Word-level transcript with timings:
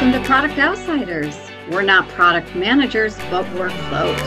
Welcome 0.00 0.18
to 0.18 0.26
Product 0.26 0.58
Outsiders. 0.58 1.38
We're 1.70 1.82
not 1.82 2.08
product 2.08 2.54
managers, 2.56 3.18
but 3.30 3.44
we're 3.52 3.68
close. 3.68 4.18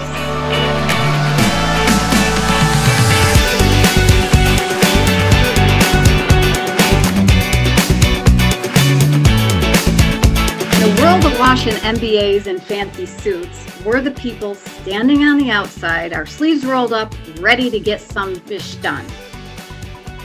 In 10.69 10.79
the 10.79 11.01
world 11.01 11.25
of 11.25 11.39
washing 11.39 11.73
MBAs 11.73 12.45
and 12.45 12.61
fancy 12.61 13.07
suits, 13.07 13.65
we're 13.83 14.01
the 14.01 14.11
people 14.11 14.53
standing 14.53 15.23
on 15.23 15.39
the 15.39 15.49
outside, 15.49 16.13
our 16.13 16.27
sleeves 16.27 16.63
rolled 16.63 16.93
up, 16.93 17.11
ready 17.39 17.71
to 17.71 17.79
get 17.79 17.99
some 17.99 18.35
fish 18.35 18.75
done. 18.75 19.07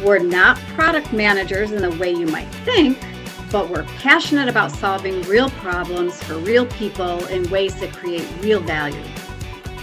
We're 0.04 0.18
not 0.18 0.58
product 0.74 1.14
managers 1.14 1.72
in 1.72 1.80
the 1.80 1.96
way 1.96 2.12
you 2.12 2.26
might 2.26 2.50
think, 2.66 2.98
but 3.50 3.70
we're 3.70 3.84
passionate 3.84 4.48
about 4.48 4.70
solving 4.72 5.22
real 5.22 5.50
problems 5.50 6.22
for 6.22 6.36
real 6.38 6.66
people 6.66 7.24
in 7.26 7.48
ways 7.50 7.78
that 7.80 7.92
create 7.92 8.26
real 8.40 8.60
value. 8.60 9.02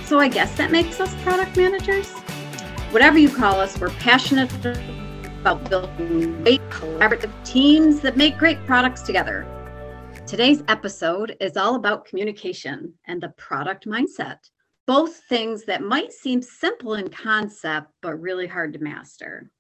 So 0.06 0.20
I 0.20 0.28
guess 0.28 0.56
that 0.58 0.72
makes 0.72 1.00
us 1.00 1.14
product 1.24 1.58
managers. 1.58 2.08
Whatever 2.92 3.18
you 3.18 3.30
call 3.30 3.60
us, 3.60 3.80
we're 3.80 3.90
passionate 3.90 4.54
about 5.42 5.70
building 5.70 6.44
great 6.44 6.62
collaborative 6.70 7.32
teams 7.44 8.02
that 8.02 8.18
make 8.18 8.38
great 8.38 8.64
products 8.66 9.02
together. 9.02 9.48
Today's 10.28 10.64
episode 10.68 11.36
is 11.40 11.58
all 11.58 11.76
about 11.76 12.06
communication 12.06 12.94
and 13.06 13.22
the 13.22 13.30
product 13.30 13.88
mindset, 13.88 14.38
both 14.88 15.18
things 15.30 15.66
that 15.66 15.82
might 15.82 16.12
seem 16.12 16.42
simple 16.42 16.96
in 16.96 17.10
concept, 17.10 17.92
but 18.02 18.20
really 18.22 18.48
hard 18.48 18.74
to 18.74 18.80
master. 18.80 19.52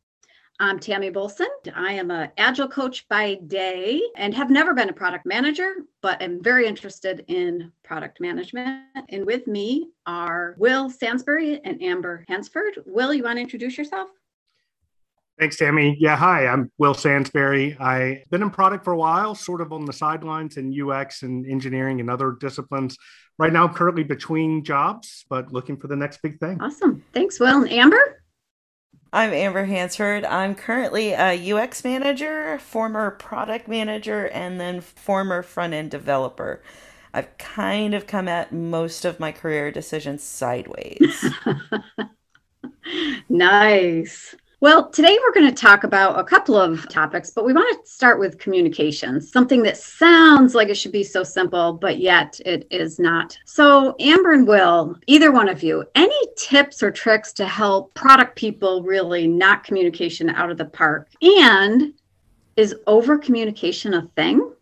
I'm 0.57 0.79
Tammy 0.79 1.11
Bolson. 1.11 1.47
I 1.75 1.93
am 1.93 2.11
an 2.11 2.29
agile 2.37 2.69
coach 2.69 3.05
by 3.09 3.35
day 3.47 4.01
and 4.15 4.33
have 4.33 4.49
never 4.49 4.73
been 4.73 4.87
a 4.87 4.93
product 4.93 5.25
manager, 5.25 5.73
but 6.01 6.21
am 6.21 6.41
very 6.41 6.65
interested 6.65 7.25
in 7.27 7.73
product 7.83 8.21
management. 8.21 8.85
And 9.09 9.25
with 9.25 9.47
me 9.47 9.89
are 10.05 10.55
Will 10.57 10.89
Sansbury 10.89 11.59
and 11.65 11.83
Amber 11.83 12.23
Hansford. 12.29 12.83
Will, 12.85 13.13
you 13.13 13.23
want 13.23 13.35
to 13.35 13.41
introduce 13.41 13.77
yourself? 13.77 14.07
Thanks, 15.37 15.57
Tammy. 15.57 15.97
Yeah, 15.99 16.15
hi, 16.15 16.47
I'm 16.47 16.71
Will 16.77 16.93
Sansbury. 16.93 17.77
I've 17.77 18.23
been 18.29 18.41
in 18.41 18.49
product 18.49 18.85
for 18.85 18.93
a 18.93 18.97
while, 18.97 19.35
sort 19.35 19.59
of 19.59 19.73
on 19.73 19.83
the 19.83 19.91
sidelines 19.91 20.55
in 20.55 20.73
UX 20.73 21.23
and 21.23 21.45
engineering 21.45 21.99
and 21.99 22.09
other 22.09 22.31
disciplines. 22.39 22.97
Right 23.37 23.51
now, 23.51 23.67
I'm 23.67 23.73
currently 23.73 24.05
between 24.05 24.63
jobs, 24.63 25.25
but 25.29 25.51
looking 25.51 25.75
for 25.75 25.87
the 25.87 25.97
next 25.97 26.21
big 26.21 26.39
thing. 26.39 26.61
Awesome. 26.61 27.03
Thanks, 27.11 27.41
Will. 27.41 27.63
And 27.63 27.71
Amber? 27.73 28.21
I'm 29.15 29.31
Amber 29.31 29.63
Hansford. 29.63 30.25
I'm 30.25 30.55
currently 30.55 31.13
a 31.13 31.53
UX 31.53 31.85
manager, 31.85 32.59
former 32.59 33.11
product 33.11 33.65
manager, 33.65 34.27
and 34.27 34.59
then 34.59 34.81
former 34.81 35.41
front 35.41 35.73
end 35.73 35.89
developer. 35.89 36.61
I've 37.13 37.37
kind 37.37 37.93
of 37.93 38.07
come 38.07 38.27
at 38.27 38.51
most 38.51 39.05
of 39.05 39.17
my 39.17 39.31
career 39.31 39.71
decisions 39.71 40.21
sideways. 40.21 41.31
nice. 43.29 44.35
Well, 44.61 44.89
today 44.89 45.17
we're 45.21 45.33
going 45.33 45.53
to 45.53 45.61
talk 45.61 45.83
about 45.83 46.17
a 46.17 46.23
couple 46.23 46.55
of 46.55 46.87
topics, 46.87 47.29
but 47.29 47.43
we 47.43 47.51
want 47.51 47.83
to 47.83 47.91
start 47.91 48.19
with 48.19 48.39
communication, 48.39 49.19
something 49.19 49.61
that 49.63 49.75
sounds 49.75 50.55
like 50.55 50.69
it 50.69 50.75
should 50.75 50.93
be 50.93 51.03
so 51.03 51.23
simple, 51.23 51.73
but 51.73 51.99
yet 51.99 52.39
it 52.45 52.65
is 52.71 52.97
not. 52.97 53.37
So, 53.43 53.95
Amber 53.99 54.31
and 54.31 54.47
Will, 54.47 54.95
either 55.07 55.33
one 55.33 55.49
of 55.49 55.61
you, 55.61 55.83
any 55.95 56.19
tips 56.37 56.81
or 56.81 56.89
tricks 56.89 57.33
to 57.33 57.45
help 57.45 57.93
product 57.95 58.37
people 58.37 58.81
really 58.81 59.27
knock 59.27 59.65
communication 59.65 60.29
out 60.29 60.49
of 60.49 60.57
the 60.57 60.65
park? 60.65 61.09
And 61.21 61.91
is 62.55 62.75
over 62.87 63.17
communication 63.17 63.93
a 63.93 64.07
thing? 64.15 64.53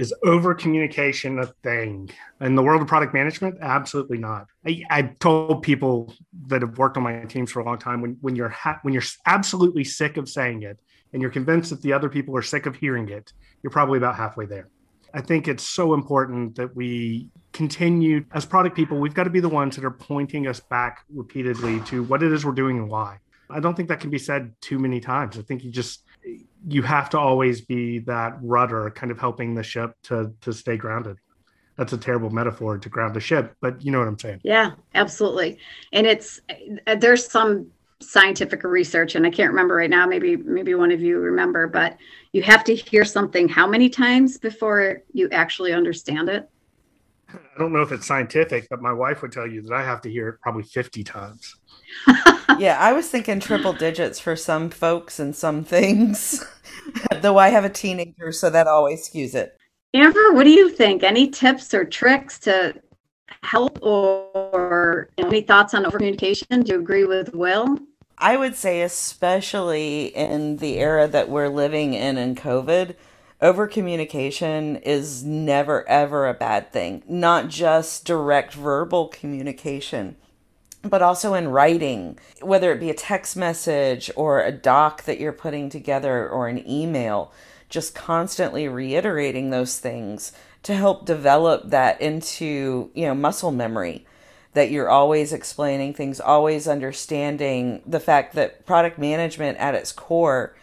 Is 0.00 0.14
over 0.24 0.54
communication 0.54 1.38
a 1.40 1.46
thing? 1.62 2.10
In 2.40 2.54
the 2.54 2.62
world 2.62 2.80
of 2.80 2.88
product 2.88 3.12
management 3.12 3.58
absolutely 3.60 4.16
not. 4.16 4.46
I, 4.66 4.82
i've 4.90 5.18
told 5.18 5.62
people 5.62 6.14
that 6.46 6.62
have 6.62 6.78
worked 6.78 6.96
on 6.96 7.02
my 7.02 7.20
teams 7.24 7.52
for 7.52 7.60
a 7.60 7.64
long 7.64 7.78
time 7.78 8.00
when, 8.00 8.16
when 8.22 8.34
you're 8.34 8.48
ha- 8.48 8.80
when 8.82 8.94
you're 8.94 9.10
absolutely 9.26 9.84
sick 9.84 10.16
of 10.16 10.26
saying 10.26 10.62
it 10.62 10.78
and 11.12 11.20
you're 11.20 11.30
convinced 11.30 11.68
that 11.70 11.82
the 11.82 11.92
other 11.92 12.08
people 12.08 12.34
are 12.34 12.42
sick 12.42 12.64
of 12.64 12.74
hearing 12.76 13.10
it 13.10 13.32
you're 13.62 13.70
probably 13.70 13.98
about 13.98 14.16
halfway 14.16 14.46
there. 14.46 14.68
I 15.12 15.20
think 15.20 15.48
it's 15.48 15.64
so 15.64 15.92
important 15.92 16.54
that 16.54 16.74
we 16.74 17.28
continue 17.52 18.24
as 18.32 18.46
product 18.46 18.74
people 18.76 18.98
we've 18.98 19.12
got 19.12 19.24
to 19.24 19.30
be 19.30 19.40
the 19.40 19.48
ones 19.48 19.76
that 19.76 19.84
are 19.84 19.90
pointing 19.90 20.46
us 20.46 20.60
back 20.60 21.04
repeatedly 21.12 21.80
to 21.80 22.04
what 22.04 22.22
it 22.22 22.32
is 22.32 22.46
we're 22.46 22.52
doing 22.52 22.78
and 22.78 22.88
why. 22.88 23.18
I 23.50 23.60
don't 23.60 23.76
think 23.76 23.88
that 23.88 24.00
can 24.00 24.10
be 24.10 24.18
said 24.18 24.54
too 24.62 24.78
many 24.78 25.00
times. 25.00 25.36
I 25.36 25.42
think 25.42 25.64
you 25.64 25.70
just 25.70 26.04
you 26.66 26.82
have 26.82 27.10
to 27.10 27.18
always 27.18 27.60
be 27.60 28.00
that 28.00 28.36
rudder 28.42 28.90
kind 28.90 29.10
of 29.10 29.18
helping 29.18 29.54
the 29.54 29.62
ship 29.62 29.94
to 30.04 30.32
to 30.42 30.52
stay 30.52 30.76
grounded. 30.76 31.16
That's 31.76 31.92
a 31.92 31.98
terrible 31.98 32.30
metaphor 32.30 32.76
to 32.78 32.88
ground 32.88 33.14
the 33.14 33.20
ship 33.20 33.54
but 33.60 33.82
you 33.84 33.90
know 33.90 33.98
what 33.98 34.08
i'm 34.08 34.18
saying. 34.18 34.40
Yeah 34.42 34.72
absolutely. 34.94 35.58
And 35.92 36.06
it's 36.06 36.40
uh, 36.86 36.96
there's 36.96 37.26
some 37.30 37.70
scientific 38.02 38.64
research 38.64 39.14
and 39.14 39.26
i 39.26 39.30
can't 39.30 39.50
remember 39.50 39.74
right 39.74 39.90
now 39.90 40.06
maybe 40.06 40.34
maybe 40.34 40.74
one 40.74 40.90
of 40.90 41.02
you 41.02 41.18
remember 41.18 41.66
but 41.66 41.98
you 42.32 42.40
have 42.42 42.64
to 42.64 42.74
hear 42.74 43.04
something 43.04 43.46
how 43.46 43.66
many 43.66 43.90
times 43.90 44.38
before 44.38 45.02
you 45.12 45.28
actually 45.32 45.74
understand 45.74 46.30
it? 46.30 46.48
I 47.28 47.58
don't 47.58 47.74
know 47.74 47.82
if 47.82 47.92
it's 47.92 48.06
scientific 48.06 48.66
but 48.70 48.80
my 48.80 48.92
wife 48.92 49.20
would 49.20 49.32
tell 49.32 49.46
you 49.46 49.60
that 49.62 49.72
i 49.74 49.82
have 49.82 50.00
to 50.00 50.10
hear 50.10 50.30
it 50.30 50.40
probably 50.40 50.62
50 50.62 51.04
times 51.04 51.59
yeah, 52.58 52.76
I 52.78 52.92
was 52.92 53.08
thinking 53.08 53.40
triple 53.40 53.72
digits 53.72 54.18
for 54.18 54.36
some 54.36 54.70
folks 54.70 55.18
and 55.18 55.34
some 55.34 55.64
things. 55.64 56.44
Though 57.20 57.38
I 57.38 57.48
have 57.48 57.64
a 57.64 57.70
teenager, 57.70 58.32
so 58.32 58.50
that 58.50 58.66
always 58.66 59.08
skews 59.08 59.34
it. 59.34 59.56
Amber, 59.92 60.32
what 60.32 60.44
do 60.44 60.50
you 60.50 60.70
think? 60.70 61.02
Any 61.02 61.28
tips 61.28 61.74
or 61.74 61.84
tricks 61.84 62.38
to 62.40 62.74
help 63.42 63.82
or 63.82 65.10
any 65.18 65.40
thoughts 65.40 65.74
on 65.74 65.86
over 65.86 65.98
communication? 65.98 66.62
Do 66.62 66.72
you 66.72 66.80
agree 66.80 67.04
with 67.04 67.34
Will? 67.34 67.78
I 68.18 68.36
would 68.36 68.54
say, 68.54 68.82
especially 68.82 70.06
in 70.06 70.58
the 70.58 70.78
era 70.78 71.08
that 71.08 71.28
we're 71.30 71.48
living 71.48 71.94
in 71.94 72.18
in 72.18 72.34
COVID, 72.34 72.94
over 73.40 73.66
communication 73.66 74.76
is 74.76 75.24
never 75.24 75.88
ever 75.88 76.28
a 76.28 76.34
bad 76.34 76.72
thing. 76.72 77.02
Not 77.08 77.48
just 77.48 78.04
direct 78.04 78.52
verbal 78.52 79.08
communication, 79.08 80.16
but 80.82 81.02
also 81.02 81.34
in 81.34 81.48
writing, 81.48 82.18
whether 82.40 82.72
it 82.72 82.80
be 82.80 82.90
a 82.90 82.94
text 82.94 83.36
message 83.36 84.10
or 84.16 84.40
a 84.40 84.52
doc 84.52 85.04
that 85.04 85.20
you're 85.20 85.32
putting 85.32 85.68
together 85.68 86.28
or 86.28 86.48
an 86.48 86.68
email, 86.68 87.32
just 87.68 87.94
constantly 87.94 88.66
reiterating 88.66 89.50
those 89.50 89.78
things 89.78 90.32
to 90.62 90.74
help 90.74 91.06
develop 91.06 91.70
that 91.70 92.00
into, 92.00 92.90
you 92.94 93.06
know, 93.06 93.14
muscle 93.14 93.52
memory 93.52 94.06
that 94.52 94.70
you're 94.70 94.88
always 94.88 95.32
explaining 95.32 95.94
things, 95.94 96.20
always 96.20 96.66
understanding 96.66 97.82
the 97.86 98.00
fact 98.00 98.34
that 98.34 98.66
product 98.66 98.98
management 98.98 99.56
at 99.58 99.74
its 99.74 99.92
core 99.92 100.54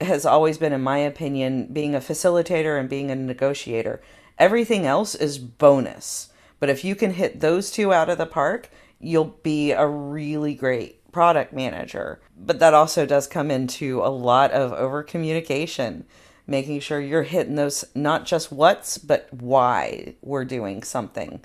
has 0.00 0.24
always 0.24 0.58
been, 0.58 0.72
in 0.72 0.80
my 0.80 0.98
opinion, 0.98 1.66
being 1.72 1.94
a 1.94 2.00
facilitator 2.00 2.78
and 2.78 2.88
being 2.88 3.10
a 3.10 3.14
negotiator. 3.14 4.00
Everything 4.38 4.86
else 4.86 5.14
is 5.14 5.38
bonus. 5.38 6.30
But 6.58 6.70
if 6.70 6.84
you 6.84 6.94
can 6.94 7.12
hit 7.12 7.40
those 7.40 7.70
two 7.70 7.92
out 7.92 8.08
of 8.08 8.18
the 8.18 8.26
park, 8.26 8.70
you'll 9.00 9.36
be 9.42 9.72
a 9.72 9.86
really 9.86 10.54
great 10.54 11.10
product 11.12 11.52
manager. 11.52 12.20
But 12.36 12.58
that 12.58 12.74
also 12.74 13.06
does 13.06 13.26
come 13.26 13.50
into 13.50 14.02
a 14.02 14.08
lot 14.08 14.52
of 14.52 14.72
over 14.72 15.02
communication, 15.02 16.04
making 16.46 16.80
sure 16.80 17.00
you're 17.00 17.22
hitting 17.22 17.54
those 17.54 17.84
not 17.94 18.26
just 18.26 18.52
what's, 18.52 18.98
but 18.98 19.28
why 19.32 20.14
we're 20.20 20.44
doing 20.44 20.82
something. 20.82 21.40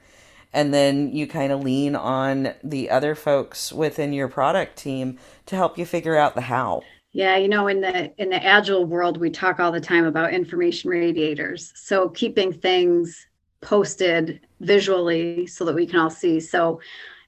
And 0.54 0.74
then 0.74 1.16
you 1.16 1.28
kind 1.28 1.54
of 1.54 1.64
lean 1.64 1.96
on 1.96 2.54
the 2.64 2.90
other 2.90 3.16
folks 3.16 3.72
within 3.72 4.12
your 4.12 4.28
product 4.28 4.78
team 4.78 5.18
to 5.46 5.56
help 5.56 5.78
you 5.78 5.86
figure 5.86 6.18
out 6.18 6.36
the 6.36 6.42
how. 6.42 6.82
Yeah, 7.14 7.36
you 7.38 7.48
know, 7.48 7.68
in 7.68 7.82
the 7.82 8.14
in 8.22 8.30
the 8.30 8.44
agile 8.44 8.86
world, 8.86 9.18
we 9.18 9.30
talk 9.30 9.60
all 9.60 9.72
the 9.72 9.82
time 9.82 10.06
about 10.06 10.34
information 10.34 10.90
radiators. 10.90 11.74
So 11.76 12.10
keeping 12.10 12.54
things 12.54 13.28
posted 13.62 14.40
visually 14.60 15.46
so 15.48 15.66
that 15.66 15.76
we 15.76 15.86
can 15.86 16.00
all 16.00 16.10
see. 16.10 16.40
So 16.40 16.80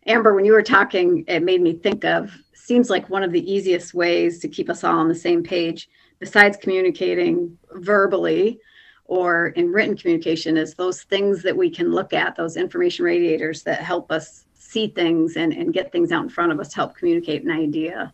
Amber, 0.06 0.34
when 0.34 0.46
you 0.46 0.54
were 0.54 0.64
talking, 0.64 1.24
it 1.28 1.42
made 1.42 1.62
me 1.62 1.74
think 1.74 2.04
of 2.04 2.32
seems 2.54 2.90
like 2.90 3.10
one 3.10 3.24
of 3.24 3.32
the 3.32 3.52
easiest 3.52 3.94
ways 3.94 4.40
to 4.40 4.48
keep 4.48 4.70
us 4.70 4.84
all 4.84 4.98
on 4.98 5.08
the 5.08 5.16
same 5.16 5.44
page, 5.44 5.90
besides 6.20 6.58
communicating 6.58 7.58
verbally 7.74 8.60
or 9.06 9.48
in 9.48 9.72
written 9.72 9.98
communication, 9.98 10.56
is 10.56 10.74
those 10.76 11.04
things 11.04 11.44
that 11.44 11.56
we 11.56 11.70
can 11.70 11.92
look 11.92 12.14
at, 12.14 12.36
those 12.36 12.56
information 12.56 13.04
radiators 13.04 13.64
that 13.64 13.82
help 13.82 14.12
us 14.12 14.46
see 14.54 14.88
things 14.88 15.36
and, 15.36 15.54
and 15.54 15.74
get 15.74 15.92
things 15.92 16.12
out 16.12 16.24
in 16.24 16.30
front 16.30 16.52
of 16.52 16.60
us 16.60 16.70
to 16.70 16.78
help 16.78 16.96
communicate 16.96 17.44
an 17.44 17.52
idea. 17.52 18.14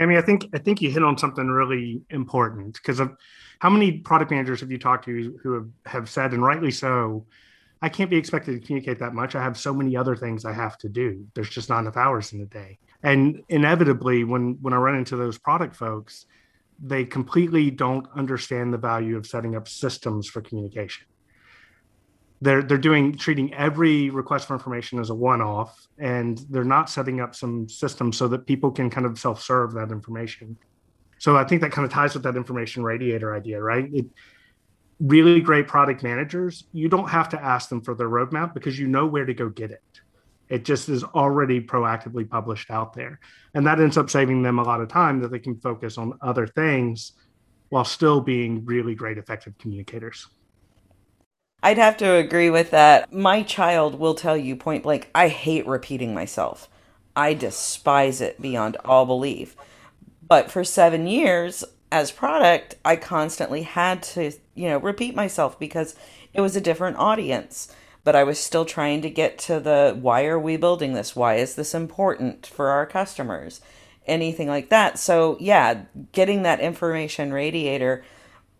I 0.00 0.06
mean, 0.06 0.18
I 0.18 0.22
think 0.22 0.48
I 0.52 0.58
think 0.58 0.80
you 0.80 0.90
hit 0.90 1.02
on 1.02 1.18
something 1.18 1.48
really 1.48 2.00
important 2.10 2.74
because 2.74 3.00
of 3.00 3.16
how 3.58 3.70
many 3.70 3.92
product 3.92 4.30
managers 4.30 4.60
have 4.60 4.70
you 4.70 4.78
talked 4.78 5.04
to 5.06 5.38
who 5.42 5.52
have, 5.52 5.68
have 5.86 6.10
said, 6.10 6.32
and 6.32 6.42
rightly 6.42 6.70
so, 6.70 7.24
I 7.80 7.88
can't 7.88 8.10
be 8.10 8.16
expected 8.16 8.60
to 8.60 8.66
communicate 8.66 8.98
that 9.00 9.14
much. 9.14 9.34
I 9.34 9.42
have 9.42 9.56
so 9.56 9.72
many 9.72 9.96
other 9.96 10.16
things 10.16 10.44
I 10.44 10.52
have 10.52 10.78
to 10.78 10.88
do. 10.88 11.26
There's 11.34 11.50
just 11.50 11.68
not 11.68 11.80
enough 11.80 11.96
hours 11.96 12.32
in 12.32 12.40
the 12.40 12.46
day. 12.46 12.78
And 13.02 13.42
inevitably, 13.48 14.24
when 14.24 14.58
when 14.60 14.72
I 14.74 14.78
run 14.78 14.96
into 14.96 15.16
those 15.16 15.38
product 15.38 15.76
folks, 15.76 16.26
they 16.82 17.04
completely 17.04 17.70
don't 17.70 18.06
understand 18.14 18.72
the 18.72 18.78
value 18.78 19.16
of 19.16 19.26
setting 19.26 19.56
up 19.56 19.68
systems 19.68 20.28
for 20.28 20.40
communication. 20.42 21.06
they're 22.40 22.62
they're 22.62 22.78
doing 22.78 23.16
treating 23.16 23.52
every 23.54 24.10
request 24.10 24.46
for 24.46 24.54
information 24.54 24.98
as 24.98 25.10
a 25.10 25.14
one-off 25.14 25.86
and 25.98 26.44
they're 26.50 26.64
not 26.64 26.88
setting 26.88 27.20
up 27.20 27.34
some 27.34 27.68
system 27.68 28.12
so 28.12 28.28
that 28.28 28.46
people 28.46 28.70
can 28.70 28.88
kind 28.90 29.06
of 29.06 29.18
self-serve 29.18 29.72
that 29.72 29.90
information 29.90 30.56
so 31.18 31.36
i 31.36 31.44
think 31.44 31.60
that 31.60 31.72
kind 31.72 31.84
of 31.84 31.90
ties 31.92 32.14
with 32.14 32.22
that 32.22 32.36
information 32.36 32.82
radiator 32.84 33.34
idea 33.34 33.60
right 33.60 33.88
it, 33.92 34.06
really 35.00 35.40
great 35.40 35.68
product 35.68 36.02
managers 36.02 36.64
you 36.72 36.88
don't 36.88 37.08
have 37.08 37.28
to 37.28 37.42
ask 37.42 37.68
them 37.68 37.80
for 37.80 37.94
their 37.94 38.08
roadmap 38.08 38.52
because 38.52 38.78
you 38.78 38.88
know 38.88 39.06
where 39.06 39.24
to 39.24 39.34
go 39.34 39.48
get 39.48 39.70
it 39.70 39.82
it 40.48 40.64
just 40.64 40.88
is 40.88 41.04
already 41.04 41.60
proactively 41.60 42.28
published 42.28 42.70
out 42.70 42.92
there 42.94 43.20
and 43.54 43.66
that 43.66 43.80
ends 43.80 43.96
up 43.96 44.10
saving 44.10 44.42
them 44.42 44.58
a 44.58 44.62
lot 44.62 44.80
of 44.80 44.88
time 44.88 45.20
that 45.20 45.30
they 45.30 45.38
can 45.38 45.56
focus 45.60 45.98
on 45.98 46.18
other 46.20 46.46
things 46.46 47.12
while 47.68 47.84
still 47.84 48.20
being 48.20 48.64
really 48.64 48.94
great 48.94 49.18
effective 49.18 49.56
communicators 49.58 50.26
I'd 51.62 51.78
have 51.78 51.96
to 51.98 52.14
agree 52.14 52.50
with 52.50 52.70
that. 52.70 53.12
My 53.12 53.42
child 53.42 53.98
will 53.98 54.14
tell 54.14 54.36
you 54.36 54.54
point 54.54 54.84
blank, 54.84 55.10
I 55.14 55.26
hate 55.28 55.66
repeating 55.66 56.14
myself. 56.14 56.68
I 57.16 57.34
despise 57.34 58.20
it 58.20 58.40
beyond 58.40 58.76
all 58.84 59.04
belief. 59.04 59.56
But 60.26 60.52
for 60.52 60.62
seven 60.62 61.08
years 61.08 61.64
as 61.90 62.10
product, 62.12 62.76
I 62.84 62.96
constantly 62.96 63.62
had 63.62 64.02
to, 64.04 64.32
you 64.54 64.68
know, 64.68 64.78
repeat 64.78 65.14
myself 65.14 65.58
because 65.58 65.94
it 66.34 66.40
was 66.40 66.56
a 66.56 66.60
different 66.60 66.98
audience. 66.98 67.72
But 68.04 68.16
I 68.16 68.24
was 68.24 68.38
still 68.38 68.64
trying 68.64 69.02
to 69.02 69.10
get 69.10 69.38
to 69.40 69.60
the 69.60 69.96
why 70.00 70.24
are 70.26 70.38
we 70.38 70.56
building 70.56 70.94
this? 70.94 71.16
Why 71.16 71.34
is 71.34 71.54
this 71.54 71.74
important 71.74 72.46
for 72.46 72.68
our 72.68 72.86
customers? 72.86 73.60
Anything 74.06 74.48
like 74.48 74.70
that. 74.70 74.98
So, 74.98 75.36
yeah, 75.40 75.82
getting 76.12 76.42
that 76.42 76.60
information 76.60 77.32
radiator 77.32 78.04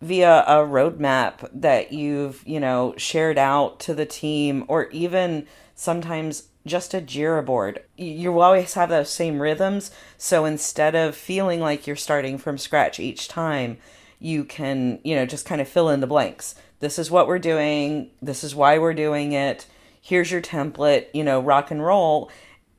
via 0.02 0.44
a 0.46 0.56
roadmap 0.56 1.48
that 1.52 1.92
you've, 1.92 2.42
you 2.46 2.60
know, 2.60 2.94
shared 2.96 3.38
out 3.38 3.80
to 3.80 3.94
the 3.94 4.06
team 4.06 4.64
or 4.68 4.88
even 4.90 5.46
sometimes 5.74 6.44
just 6.68 6.94
a 6.94 7.00
Jira 7.00 7.44
board. 7.44 7.82
You 7.96 8.40
always 8.40 8.74
have 8.74 8.88
those 8.88 9.10
same 9.10 9.42
rhythms. 9.42 9.90
So 10.16 10.44
instead 10.44 10.94
of 10.94 11.16
feeling 11.16 11.60
like 11.60 11.86
you're 11.86 11.96
starting 11.96 12.38
from 12.38 12.58
scratch 12.58 13.00
each 13.00 13.28
time, 13.28 13.78
you 14.20 14.44
can, 14.44 15.00
you 15.02 15.16
know, 15.16 15.26
just 15.26 15.46
kind 15.46 15.60
of 15.60 15.68
fill 15.68 15.88
in 15.88 16.00
the 16.00 16.06
blanks. 16.06 16.54
This 16.80 16.98
is 16.98 17.10
what 17.10 17.26
we're 17.26 17.38
doing. 17.38 18.10
This 18.22 18.44
is 18.44 18.54
why 18.54 18.78
we're 18.78 18.94
doing 18.94 19.32
it. 19.32 19.66
Here's 20.00 20.30
your 20.30 20.42
template, 20.42 21.06
you 21.12 21.24
know, 21.24 21.40
rock 21.40 21.70
and 21.70 21.84
roll. 21.84 22.30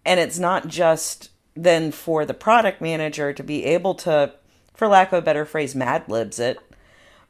And 0.05 0.19
it's 0.19 0.39
not 0.39 0.67
just 0.67 1.29
then 1.55 1.91
for 1.91 2.25
the 2.25 2.33
product 2.33 2.81
manager 2.81 3.33
to 3.33 3.43
be 3.43 3.65
able 3.65 3.95
to, 3.95 4.33
for 4.73 4.87
lack 4.87 5.11
of 5.11 5.19
a 5.19 5.25
better 5.25 5.45
phrase, 5.45 5.75
mad 5.75 6.07
libs 6.07 6.39
it 6.39 6.57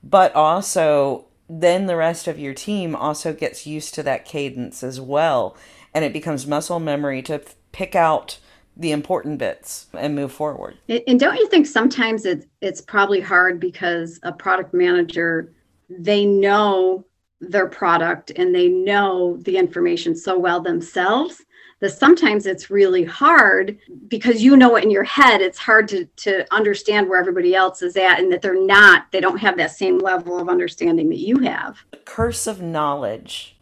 but 0.04 0.34
also 0.36 1.26
then 1.50 1.88
the 1.88 1.96
rest 1.96 2.28
of 2.28 2.40
your 2.40 2.54
team 2.54 2.96
also 2.96 3.34
gets 3.34 3.66
used 3.66 3.94
to 3.96 4.04
that 4.04 4.26
cadence 4.26 4.84
as 4.84 5.02
well 5.02 5.58
and 5.94 6.06
it 6.06 6.14
becomes 6.14 6.48
muscle 6.48 6.80
memory 6.80 7.22
to 7.24 7.42
pick 7.72 7.96
out 7.96 8.40
the 8.78 8.92
important 8.92 9.38
bits 9.38 9.88
and 9.94 10.16
move 10.16 10.32
forward. 10.32 10.78
And 11.08 11.20
don't 11.20 11.38
you 11.38 11.48
think 11.50 11.68
sometimes 11.68 12.26
it's 12.26 12.46
it's 12.62 12.82
probably 12.82 13.20
hard 13.20 13.60
because 13.60 14.20
a 14.24 14.32
product 14.32 14.74
manager 14.74 15.54
they 15.90 16.26
know 16.26 17.06
their 17.42 17.68
product 17.68 18.32
and 18.36 18.54
they 18.54 18.68
know 18.68 19.38
the 19.42 19.58
information 19.58 20.16
so 20.16 20.38
well 20.38 20.62
themselves 20.62 21.42
that 21.80 21.92
sometimes 21.92 22.46
it's 22.46 22.70
really 22.70 23.06
hard 23.06 23.78
because 24.10 24.44
you 24.44 24.58
know 24.58 24.76
it 24.76 24.84
in 24.84 24.92
your 24.92 25.04
head. 25.04 25.42
It's 25.42 25.58
hard 25.58 25.88
to 25.90 26.06
to 26.06 26.46
understand 26.54 27.10
where 27.10 27.20
everybody 27.20 27.56
else 27.56 27.82
is 27.82 27.98
at 27.98 28.20
and 28.20 28.32
that 28.32 28.42
they're 28.42 28.66
not 28.66 29.12
they 29.12 29.22
don't 29.22 29.38
have 29.38 29.58
that 29.58 29.72
same 29.72 30.00
level 30.00 30.40
of 30.40 30.50
understanding 30.50 31.10
that 31.10 31.20
you 31.20 31.40
have. 31.40 31.80
The 31.92 31.98
curse 31.98 32.48
of 32.48 32.62
knowledge 32.62 33.58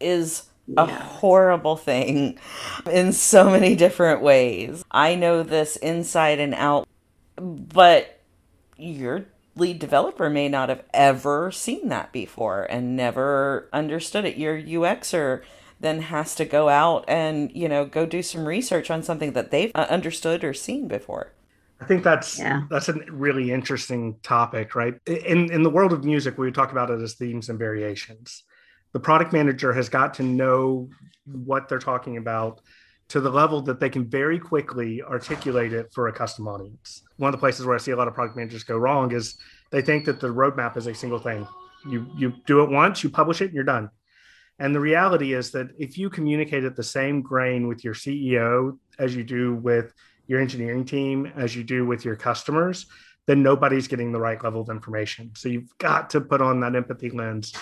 is 0.00 0.47
a 0.76 0.86
horrible 0.86 1.76
thing 1.76 2.38
in 2.90 3.12
so 3.12 3.50
many 3.50 3.74
different 3.74 4.20
ways 4.20 4.84
i 4.90 5.14
know 5.14 5.42
this 5.42 5.76
inside 5.76 6.38
and 6.38 6.54
out 6.54 6.86
but 7.36 8.20
your 8.76 9.24
lead 9.56 9.78
developer 9.78 10.28
may 10.30 10.48
not 10.48 10.68
have 10.68 10.84
ever 10.92 11.50
seen 11.50 11.88
that 11.88 12.12
before 12.12 12.64
and 12.64 12.96
never 12.96 13.68
understood 13.72 14.24
it 14.24 14.36
your 14.36 14.60
uxer 14.60 15.42
then 15.80 16.02
has 16.02 16.34
to 16.34 16.44
go 16.44 16.68
out 16.68 17.04
and 17.08 17.50
you 17.54 17.68
know 17.68 17.84
go 17.84 18.04
do 18.04 18.22
some 18.22 18.46
research 18.46 18.90
on 18.90 19.02
something 19.02 19.32
that 19.32 19.50
they've 19.50 19.72
uh, 19.74 19.86
understood 19.88 20.44
or 20.44 20.52
seen 20.52 20.88
before 20.88 21.32
I 21.80 21.84
think 21.84 22.02
that's 22.02 22.38
yeah. 22.38 22.62
that's 22.70 22.88
a 22.88 22.94
really 23.10 23.52
interesting 23.52 24.16
topic, 24.22 24.74
right? 24.74 24.94
In 25.06 25.52
in 25.52 25.62
the 25.62 25.70
world 25.70 25.92
of 25.92 26.04
music, 26.04 26.36
we 26.36 26.50
talk 26.50 26.72
about 26.72 26.90
it 26.90 27.00
as 27.00 27.14
themes 27.14 27.48
and 27.48 27.58
variations. 27.58 28.42
The 28.98 29.04
product 29.04 29.32
manager 29.32 29.72
has 29.72 29.88
got 29.88 30.14
to 30.14 30.24
know 30.24 30.88
what 31.24 31.68
they're 31.68 31.78
talking 31.78 32.16
about 32.16 32.60
to 33.10 33.20
the 33.20 33.30
level 33.30 33.62
that 33.62 33.78
they 33.78 33.88
can 33.88 34.04
very 34.04 34.40
quickly 34.40 35.00
articulate 35.04 35.72
it 35.72 35.92
for 35.94 36.08
a 36.08 36.12
custom 36.12 36.48
audience. 36.48 37.04
One 37.16 37.28
of 37.28 37.32
the 37.32 37.38
places 37.38 37.64
where 37.64 37.76
I 37.76 37.78
see 37.78 37.92
a 37.92 37.96
lot 37.96 38.08
of 38.08 38.14
product 38.14 38.36
managers 38.36 38.64
go 38.64 38.76
wrong 38.76 39.12
is 39.12 39.36
they 39.70 39.82
think 39.82 40.04
that 40.06 40.18
the 40.18 40.34
roadmap 40.34 40.76
is 40.76 40.88
a 40.88 40.94
single 40.96 41.20
thing. 41.20 41.46
You 41.88 42.10
you 42.16 42.32
do 42.44 42.64
it 42.64 42.70
once, 42.70 43.04
you 43.04 43.08
publish 43.08 43.40
it, 43.40 43.44
and 43.44 43.54
you're 43.54 43.62
done. 43.62 43.88
And 44.58 44.74
the 44.74 44.80
reality 44.80 45.32
is 45.32 45.52
that 45.52 45.68
if 45.78 45.96
you 45.96 46.10
communicate 46.10 46.64
at 46.64 46.74
the 46.74 46.82
same 46.82 47.22
grain 47.22 47.68
with 47.68 47.84
your 47.84 47.94
CEO 47.94 48.80
as 48.98 49.14
you 49.14 49.22
do 49.22 49.54
with 49.54 49.94
your 50.26 50.40
engineering 50.40 50.84
team, 50.84 51.32
as 51.36 51.54
you 51.54 51.62
do 51.62 51.86
with 51.86 52.04
your 52.04 52.16
customers, 52.16 52.86
then 53.28 53.44
nobody's 53.44 53.86
getting 53.86 54.10
the 54.10 54.18
right 54.18 54.42
level 54.42 54.60
of 54.60 54.70
information. 54.70 55.30
So 55.36 55.48
you've 55.48 55.78
got 55.78 56.10
to 56.10 56.20
put 56.20 56.42
on 56.42 56.58
that 56.60 56.74
empathy 56.74 57.10
lens, 57.10 57.54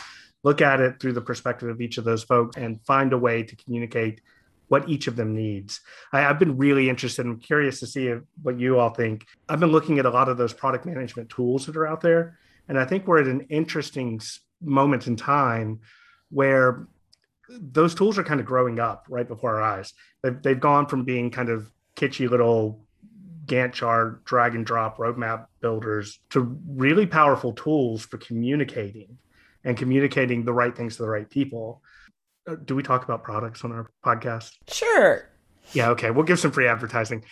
look 0.46 0.62
at 0.62 0.80
it 0.80 1.00
through 1.00 1.12
the 1.12 1.20
perspective 1.20 1.68
of 1.68 1.80
each 1.80 1.98
of 1.98 2.04
those 2.04 2.22
folks, 2.22 2.56
and 2.56 2.80
find 2.86 3.12
a 3.12 3.18
way 3.18 3.42
to 3.42 3.56
communicate 3.56 4.20
what 4.68 4.88
each 4.88 5.08
of 5.08 5.16
them 5.16 5.34
needs. 5.34 5.80
I, 6.12 6.20
have 6.20 6.38
been 6.38 6.56
really 6.56 6.88
interested 6.88 7.26
and 7.26 7.42
curious 7.42 7.80
to 7.80 7.86
see 7.88 8.06
if, 8.06 8.22
what 8.42 8.60
you 8.60 8.78
all 8.78 8.90
think. 8.90 9.26
I've 9.48 9.58
been 9.58 9.72
looking 9.72 9.98
at 9.98 10.06
a 10.06 10.10
lot 10.10 10.28
of 10.28 10.38
those 10.38 10.52
product 10.52 10.86
management 10.86 11.30
tools 11.30 11.66
that 11.66 11.76
are 11.76 11.86
out 11.88 12.00
there. 12.00 12.38
And 12.68 12.78
I 12.78 12.84
think 12.84 13.08
we're 13.08 13.22
at 13.22 13.26
an 13.26 13.46
interesting 13.48 14.20
moment 14.60 15.08
in 15.08 15.16
time 15.16 15.80
where 16.30 16.86
those 17.48 17.96
tools 17.96 18.16
are 18.16 18.24
kind 18.24 18.38
of 18.38 18.46
growing 18.46 18.78
up 18.78 19.06
right 19.08 19.26
before 19.26 19.56
our 19.56 19.62
eyes. 19.62 19.94
They've, 20.22 20.40
they've 20.42 20.60
gone 20.60 20.86
from 20.86 21.02
being 21.02 21.32
kind 21.32 21.48
of 21.48 21.72
kitschy 21.96 22.30
little 22.30 22.86
Gantt 23.46 23.72
chart, 23.72 24.24
drag 24.24 24.54
and 24.54 24.64
drop 24.64 24.98
roadmap 24.98 25.46
builders 25.60 26.20
to 26.30 26.56
really 26.68 27.06
powerful 27.06 27.52
tools 27.52 28.04
for 28.04 28.18
communicating 28.18 29.18
and 29.66 29.76
communicating 29.76 30.44
the 30.44 30.54
right 30.54 30.74
things 30.74 30.96
to 30.96 31.02
the 31.02 31.08
right 31.08 31.28
people. 31.28 31.82
Uh, 32.48 32.54
do 32.64 32.74
we 32.74 32.82
talk 32.82 33.04
about 33.04 33.22
products 33.22 33.64
on 33.64 33.72
our 33.72 33.90
podcast? 34.04 34.52
Sure. 34.68 35.28
Yeah, 35.72 35.90
okay. 35.90 36.10
We'll 36.10 36.24
give 36.24 36.38
some 36.38 36.52
free 36.52 36.68
advertising. 36.68 37.24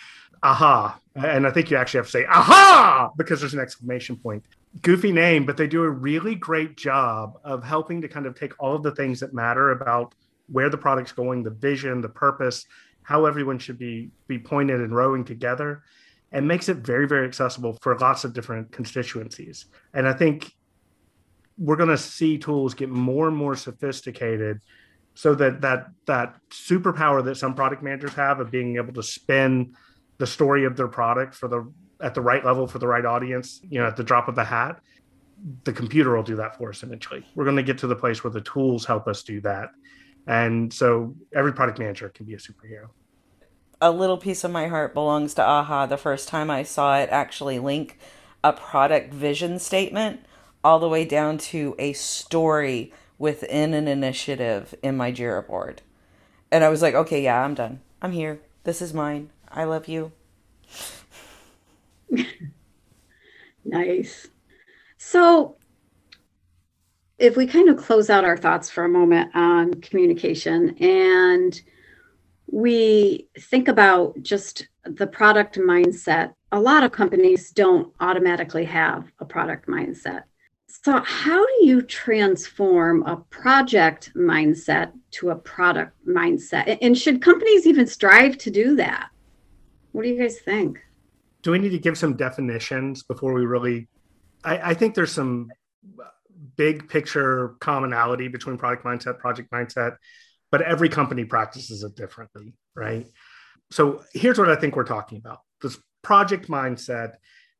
Aha. 0.42 0.98
And 1.14 1.46
I 1.46 1.50
think 1.50 1.70
you 1.70 1.76
actually 1.78 1.98
have 1.98 2.06
to 2.06 2.10
say 2.10 2.26
aha 2.26 3.10
because 3.16 3.40
there's 3.40 3.54
an 3.54 3.60
exclamation 3.60 4.16
point 4.16 4.44
goofy 4.82 5.12
name, 5.12 5.46
but 5.46 5.56
they 5.56 5.68
do 5.68 5.84
a 5.84 5.88
really 5.90 6.34
great 6.34 6.76
job 6.76 7.38
of 7.44 7.62
helping 7.62 8.00
to 8.00 8.08
kind 8.08 8.26
of 8.26 8.34
take 8.34 8.52
all 8.58 8.74
of 8.74 8.82
the 8.82 8.90
things 8.90 9.20
that 9.20 9.32
matter 9.32 9.70
about 9.70 10.14
where 10.48 10.68
the 10.68 10.76
product's 10.76 11.12
going, 11.12 11.44
the 11.44 11.50
vision, 11.50 12.00
the 12.00 12.08
purpose, 12.08 12.66
how 13.02 13.24
everyone 13.24 13.58
should 13.58 13.78
be 13.78 14.10
be 14.26 14.38
pointed 14.38 14.80
and 14.80 14.94
rowing 14.94 15.24
together, 15.24 15.84
and 16.32 16.48
makes 16.48 16.68
it 16.68 16.78
very, 16.78 17.06
very 17.06 17.26
accessible 17.26 17.78
for 17.80 17.96
lots 17.98 18.24
of 18.24 18.32
different 18.32 18.72
constituencies. 18.72 19.66
And 19.92 20.08
I 20.08 20.12
think 20.12 20.52
we're 21.58 21.76
going 21.76 21.88
to 21.88 21.98
see 21.98 22.38
tools 22.38 22.74
get 22.74 22.88
more 22.88 23.28
and 23.28 23.36
more 23.36 23.56
sophisticated 23.56 24.60
so 25.14 25.34
that 25.34 25.60
that 25.60 25.86
that 26.06 26.36
superpower 26.50 27.24
that 27.24 27.36
some 27.36 27.54
product 27.54 27.82
managers 27.82 28.14
have 28.14 28.40
of 28.40 28.50
being 28.50 28.76
able 28.76 28.92
to 28.92 29.02
spin 29.02 29.74
the 30.18 30.26
story 30.26 30.64
of 30.64 30.76
their 30.76 30.88
product 30.88 31.34
for 31.34 31.48
the 31.48 31.72
at 32.00 32.14
the 32.14 32.20
right 32.20 32.44
level 32.44 32.66
for 32.66 32.78
the 32.78 32.86
right 32.86 33.04
audience, 33.04 33.60
you 33.68 33.80
know, 33.80 33.86
at 33.86 33.96
the 33.96 34.02
drop 34.02 34.28
of 34.28 34.36
a 34.38 34.44
hat, 34.44 34.80
the 35.64 35.72
computer 35.72 36.14
will 36.16 36.22
do 36.22 36.36
that 36.36 36.56
for 36.56 36.70
us 36.70 36.82
eventually. 36.82 37.24
We're 37.34 37.44
going 37.44 37.56
to 37.56 37.62
get 37.62 37.78
to 37.78 37.86
the 37.86 37.96
place 37.96 38.24
where 38.24 38.32
the 38.32 38.40
tools 38.40 38.84
help 38.84 39.06
us 39.06 39.22
do 39.22 39.40
that. 39.42 39.70
And 40.26 40.72
so 40.72 41.14
every 41.34 41.52
product 41.52 41.78
manager 41.78 42.08
can 42.08 42.26
be 42.26 42.34
a 42.34 42.38
superhero. 42.38 42.88
A 43.80 43.90
little 43.90 44.16
piece 44.16 44.44
of 44.44 44.50
my 44.50 44.68
heart 44.68 44.94
belongs 44.94 45.34
to 45.34 45.44
AHA. 45.44 45.86
The 45.86 45.96
first 45.96 46.28
time 46.28 46.50
I 46.50 46.62
saw 46.62 46.98
it 46.98 47.10
actually 47.10 47.58
link 47.58 47.98
a 48.42 48.52
product 48.52 49.12
vision 49.12 49.58
statement 49.58 50.20
all 50.64 50.80
the 50.80 50.88
way 50.88 51.04
down 51.04 51.38
to 51.38 51.76
a 51.78 51.92
story 51.92 52.92
within 53.18 53.74
an 53.74 53.86
initiative 53.86 54.74
in 54.82 54.96
my 54.96 55.12
Jira 55.12 55.46
board. 55.46 55.82
And 56.50 56.64
I 56.64 56.70
was 56.70 56.82
like, 56.82 56.94
okay, 56.94 57.22
yeah, 57.22 57.42
I'm 57.42 57.54
done. 57.54 57.80
I'm 58.00 58.12
here. 58.12 58.40
This 58.64 58.80
is 58.82 58.94
mine. 58.94 59.30
I 59.48 59.64
love 59.64 59.86
you. 59.86 60.12
nice. 63.64 64.28
So, 64.96 65.56
if 67.18 67.36
we 67.36 67.46
kind 67.46 67.68
of 67.68 67.76
close 67.76 68.10
out 68.10 68.24
our 68.24 68.36
thoughts 68.36 68.70
for 68.70 68.84
a 68.84 68.88
moment 68.88 69.30
on 69.34 69.74
communication 69.74 70.76
and 70.78 71.60
we 72.50 73.28
think 73.38 73.68
about 73.68 74.20
just 74.22 74.66
the 74.84 75.06
product 75.06 75.58
mindset, 75.58 76.34
a 76.52 76.60
lot 76.60 76.82
of 76.82 76.92
companies 76.92 77.50
don't 77.50 77.92
automatically 78.00 78.64
have 78.64 79.10
a 79.18 79.24
product 79.24 79.68
mindset. 79.68 80.24
So, 80.84 81.00
how 81.02 81.46
do 81.46 81.66
you 81.66 81.80
transform 81.80 83.04
a 83.06 83.16
project 83.16 84.12
mindset 84.14 84.92
to 85.12 85.30
a 85.30 85.34
product 85.34 85.96
mindset? 86.06 86.76
And 86.82 86.96
should 86.96 87.22
companies 87.22 87.66
even 87.66 87.86
strive 87.86 88.36
to 88.38 88.50
do 88.50 88.76
that? 88.76 89.08
What 89.92 90.02
do 90.02 90.10
you 90.10 90.18
guys 90.18 90.40
think? 90.40 90.80
Do 91.40 91.52
we 91.52 91.58
need 91.58 91.70
to 91.70 91.78
give 91.78 91.96
some 91.96 92.16
definitions 92.16 93.02
before 93.02 93.32
we 93.32 93.46
really? 93.46 93.88
I, 94.44 94.72
I 94.72 94.74
think 94.74 94.94
there's 94.94 95.10
some 95.10 95.50
big 96.56 96.86
picture 96.90 97.54
commonality 97.60 98.28
between 98.28 98.58
product 98.58 98.84
mindset, 98.84 99.18
project 99.18 99.50
mindset, 99.50 99.96
but 100.50 100.60
every 100.60 100.90
company 100.90 101.24
practices 101.24 101.82
it 101.82 101.96
differently, 101.96 102.52
right? 102.76 103.06
So 103.70 104.04
here's 104.12 104.38
what 104.38 104.50
I 104.50 104.56
think 104.56 104.76
we're 104.76 104.84
talking 104.84 105.16
about. 105.16 105.38
This 105.62 105.78
project 106.02 106.48
mindset 106.48 107.14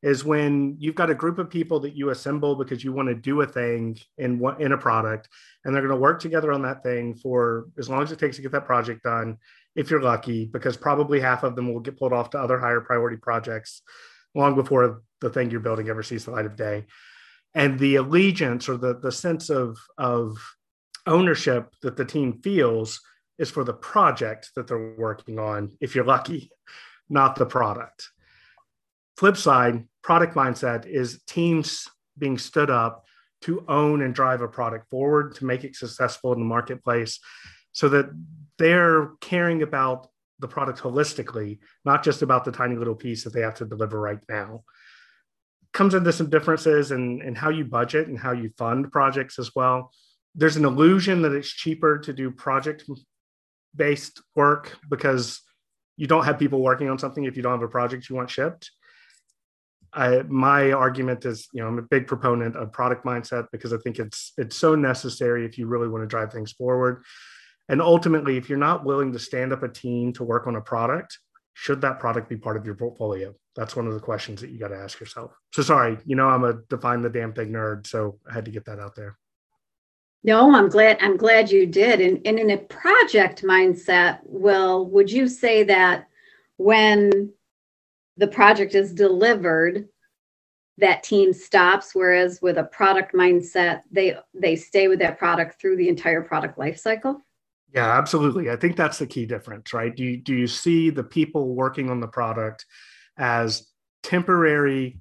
is 0.05 0.23
when 0.23 0.77
you've 0.79 0.95
got 0.95 1.09
a 1.09 1.15
group 1.15 1.39
of 1.39 1.49
people 1.49 1.81
that 1.81 1.97
you 1.97 2.11
assemble 2.11 2.55
because 2.55 2.85
you 2.85 2.93
want 2.93 3.09
to 3.09 3.15
do 3.15 3.41
a 3.41 3.47
thing 3.47 3.99
in 4.19 4.41
in 4.59 4.73
a 4.73 4.79
product 4.79 5.31
and 5.65 5.75
they're 5.75 5.83
going 5.83 5.95
to 5.95 6.01
work 6.01 6.21
together 6.21 6.53
on 6.53 6.61
that 6.61 6.83
thing 6.83 7.15
for 7.15 7.69
as 7.79 7.89
long 7.89 8.03
as 8.03 8.13
it 8.13 8.19
takes 8.19 8.37
to 8.37 8.43
get 8.43 8.53
that 8.53 8.67
project 8.67 9.03
done 9.03 9.39
if 9.75 9.91
you're 9.91 10.03
lucky 10.03 10.45
because 10.45 10.77
probably 10.77 11.19
half 11.19 11.43
of 11.43 11.57
them 11.57 11.73
will 11.73 11.81
get 11.81 11.99
pulled 11.99 12.13
off 12.13 12.29
to 12.29 12.39
other 12.39 12.59
higher 12.61 12.83
priority 12.83 13.17
projects 13.17 13.81
long 14.35 14.55
before 14.55 15.03
the 15.23 15.31
thing 15.31 15.51
you're 15.51 15.61
building 15.61 15.89
ever 15.89 16.03
sees 16.03 16.27
the 16.27 16.31
light 16.31 16.45
of 16.45 16.55
day. 16.55 16.85
And 17.55 17.79
the 17.79 17.97
allegiance 17.97 18.69
or 18.69 18.77
the 18.77 18.99
the 18.99 19.13
sense 19.13 19.49
of 19.49 19.79
of 19.97 20.37
ownership 21.07 21.73
that 21.81 21.97
the 21.97 22.05
team 22.05 22.43
feels 22.43 23.01
is 23.39 23.51
for 23.51 23.65
the 23.65 23.73
project 23.73 24.51
that 24.55 24.67
they're 24.67 24.95
working 24.99 25.39
on 25.39 25.73
if 25.81 25.95
you're 25.95 26.05
lucky 26.05 26.51
not 27.09 27.37
the 27.37 27.47
product. 27.47 28.11
Flip 29.17 29.37
side 29.37 29.87
product 30.05 30.35
mindset 30.37 30.87
is 30.87 31.23
teams 31.27 31.89
being 32.19 32.39
stood 32.39 32.71
up 32.71 33.05
to 33.41 33.65
own 33.69 34.03
and 34.03 34.15
drive 34.15 34.43
a 34.43 34.49
product 34.49 34.89
forward 34.91 35.35
to 35.35 35.47
make 35.47 35.65
it 35.65 35.75
successful 35.75 36.33
in 36.35 36.39
the 36.39 36.45
marketplace 36.45 37.19
so 37.73 37.89
that 37.89 38.07
they're 38.59 39.11
caring 39.21 39.63
about 39.63 40.07
the 40.39 40.47
product 40.47 40.79
holistically 40.81 41.59
not 41.85 42.05
just 42.05 42.23
about 42.23 42.45
the 42.45 42.53
tiny 42.53 42.77
little 42.77 42.95
piece 42.95 43.25
that 43.25 43.33
they 43.33 43.41
have 43.41 43.55
to 43.55 43.65
deliver 43.65 43.99
right 43.99 44.21
now. 44.29 44.63
Comes 45.73 45.95
into 45.95 46.13
some 46.13 46.31
differences 46.31 46.93
in, 46.93 47.23
in 47.23 47.35
how 47.35 47.49
you 47.49 47.65
budget 47.65 48.07
and 48.07 48.19
how 48.19 48.33
you 48.33 48.51
fund 48.59 48.93
projects 48.93 49.39
as 49.39 49.51
well. 49.57 49.91
There's 50.35 50.57
an 50.57 50.65
illusion 50.65 51.23
that 51.23 51.33
it's 51.33 51.51
cheaper 51.51 51.99
to 51.99 52.13
do 52.13 52.31
project 52.31 52.85
based 53.75 54.23
work 54.37 54.77
because 54.89 55.41
you 55.97 56.07
don't 56.07 56.25
have 56.25 56.39
people 56.39 56.61
working 56.61 56.91
on 56.91 56.99
something 56.99 57.25
if 57.25 57.37
you 57.37 57.43
don't 57.43 57.53
have 57.53 57.63
a 57.63 57.69
project 57.69 58.09
you 58.09 58.17
want 58.17 58.31
shipped 58.31 58.71
I, 59.95 60.23
my 60.23 60.73
argument 60.73 61.25
is, 61.25 61.49
you 61.53 61.63
know, 61.63 61.69
I'm 61.69 61.79
a 61.79 61.83
big 61.83 62.07
proponent 62.07 62.57
of 62.57 62.73
product 62.73 63.05
mindset 63.05 63.47
because 63.53 63.73
I 63.73 63.79
think 63.79 63.99
it's 63.99 64.33
it's 64.37 64.57
so 64.57 64.75
necessary 64.75 65.45
if 65.45 65.57
you 65.57 65.67
really 65.67 65.89
want 65.89 66.03
to 66.03 66.07
drive 66.07 66.33
things 66.33 66.53
forward. 66.53 67.05
And 67.69 67.81
ultimately, 67.81 68.37
if 68.37 68.49
you're 68.49 68.59
not 68.59 68.85
willing 68.85 69.13
to 69.13 69.19
stand 69.19 69.53
up 69.53 69.63
a 69.63 69.69
team 69.69 70.13
to 70.15 70.25
work 70.25 70.47
on 70.47 70.57
a 70.57 70.61
product, 70.61 71.19
should 71.55 71.81
that 71.81 72.01
product 72.01 72.29
be 72.29 72.37
part 72.37 72.57
of 72.57 72.67
your 72.67 72.75
portfolio? 72.75 73.35
That's 73.57 73.77
one 73.77 73.87
of 73.87 73.95
the 73.95 74.01
questions 74.01 74.41
that 74.41 74.51
you 74.51 74.59
got 74.59 74.69
to 74.69 74.77
ask 74.77 74.99
yourself. 74.99 75.33
So 75.53 75.63
sorry, 75.63 75.97
you 76.05 76.17
know, 76.17 76.29
I'm 76.29 76.45
a 76.45 76.55
define 76.69 77.03
the 77.03 77.09
damn 77.09 77.33
thing 77.33 77.51
nerd, 77.51 77.87
so 77.87 78.19
I 78.29 78.35
had 78.35 78.45
to 78.47 78.51
get 78.51 78.65
that 78.67 78.81
out 78.81 78.97
there. 78.97 79.17
No, 80.25 80.55
I'm 80.55 80.69
glad 80.69 80.99
I'm 81.01 81.17
glad 81.17 81.51
you 81.51 81.67
did. 81.67 82.01
And, 82.01 82.21
and 82.27 82.39
in 82.39 82.51
a 82.51 82.59
project 82.59 83.43
mindset, 83.43 84.19
well, 84.25 84.85
would 84.87 85.11
you 85.11 85.29
say 85.29 85.63
that 85.65 86.09
when 86.57 87.33
the 88.17 88.29
project 88.29 88.75
is 88.75 88.93
delivered 88.93 89.89
that 90.79 91.03
team 91.03 91.33
stops 91.33 91.95
whereas 91.95 92.41
with 92.43 92.59
a 92.59 92.65
product 92.65 93.15
mindset 93.15 93.83
they 93.91 94.17
they 94.35 94.57
stay 94.57 94.89
with 94.89 94.99
that 94.99 95.19
product 95.19 95.61
through 95.61 95.77
the 95.77 95.89
entire 95.89 96.23
product 96.23 96.59
life 96.59 96.79
cycle. 96.79 97.21
Yeah 97.73 97.97
absolutely. 97.97 98.51
I 98.51 98.57
think 98.57 98.77
that's 98.77 98.99
the 98.99 99.07
key 99.07 99.27
difference 99.27 99.73
right? 99.73 99.95
Do 99.95 100.05
you, 100.05 100.17
do 100.17 100.35
you 100.35 100.47
see 100.47 100.91
the 100.91 101.05
people 101.05 101.55
working 101.55 101.91
on 101.91 102.01
the 102.01 102.09
product 102.09 102.67
as 103.17 103.69
temporary 104.03 105.01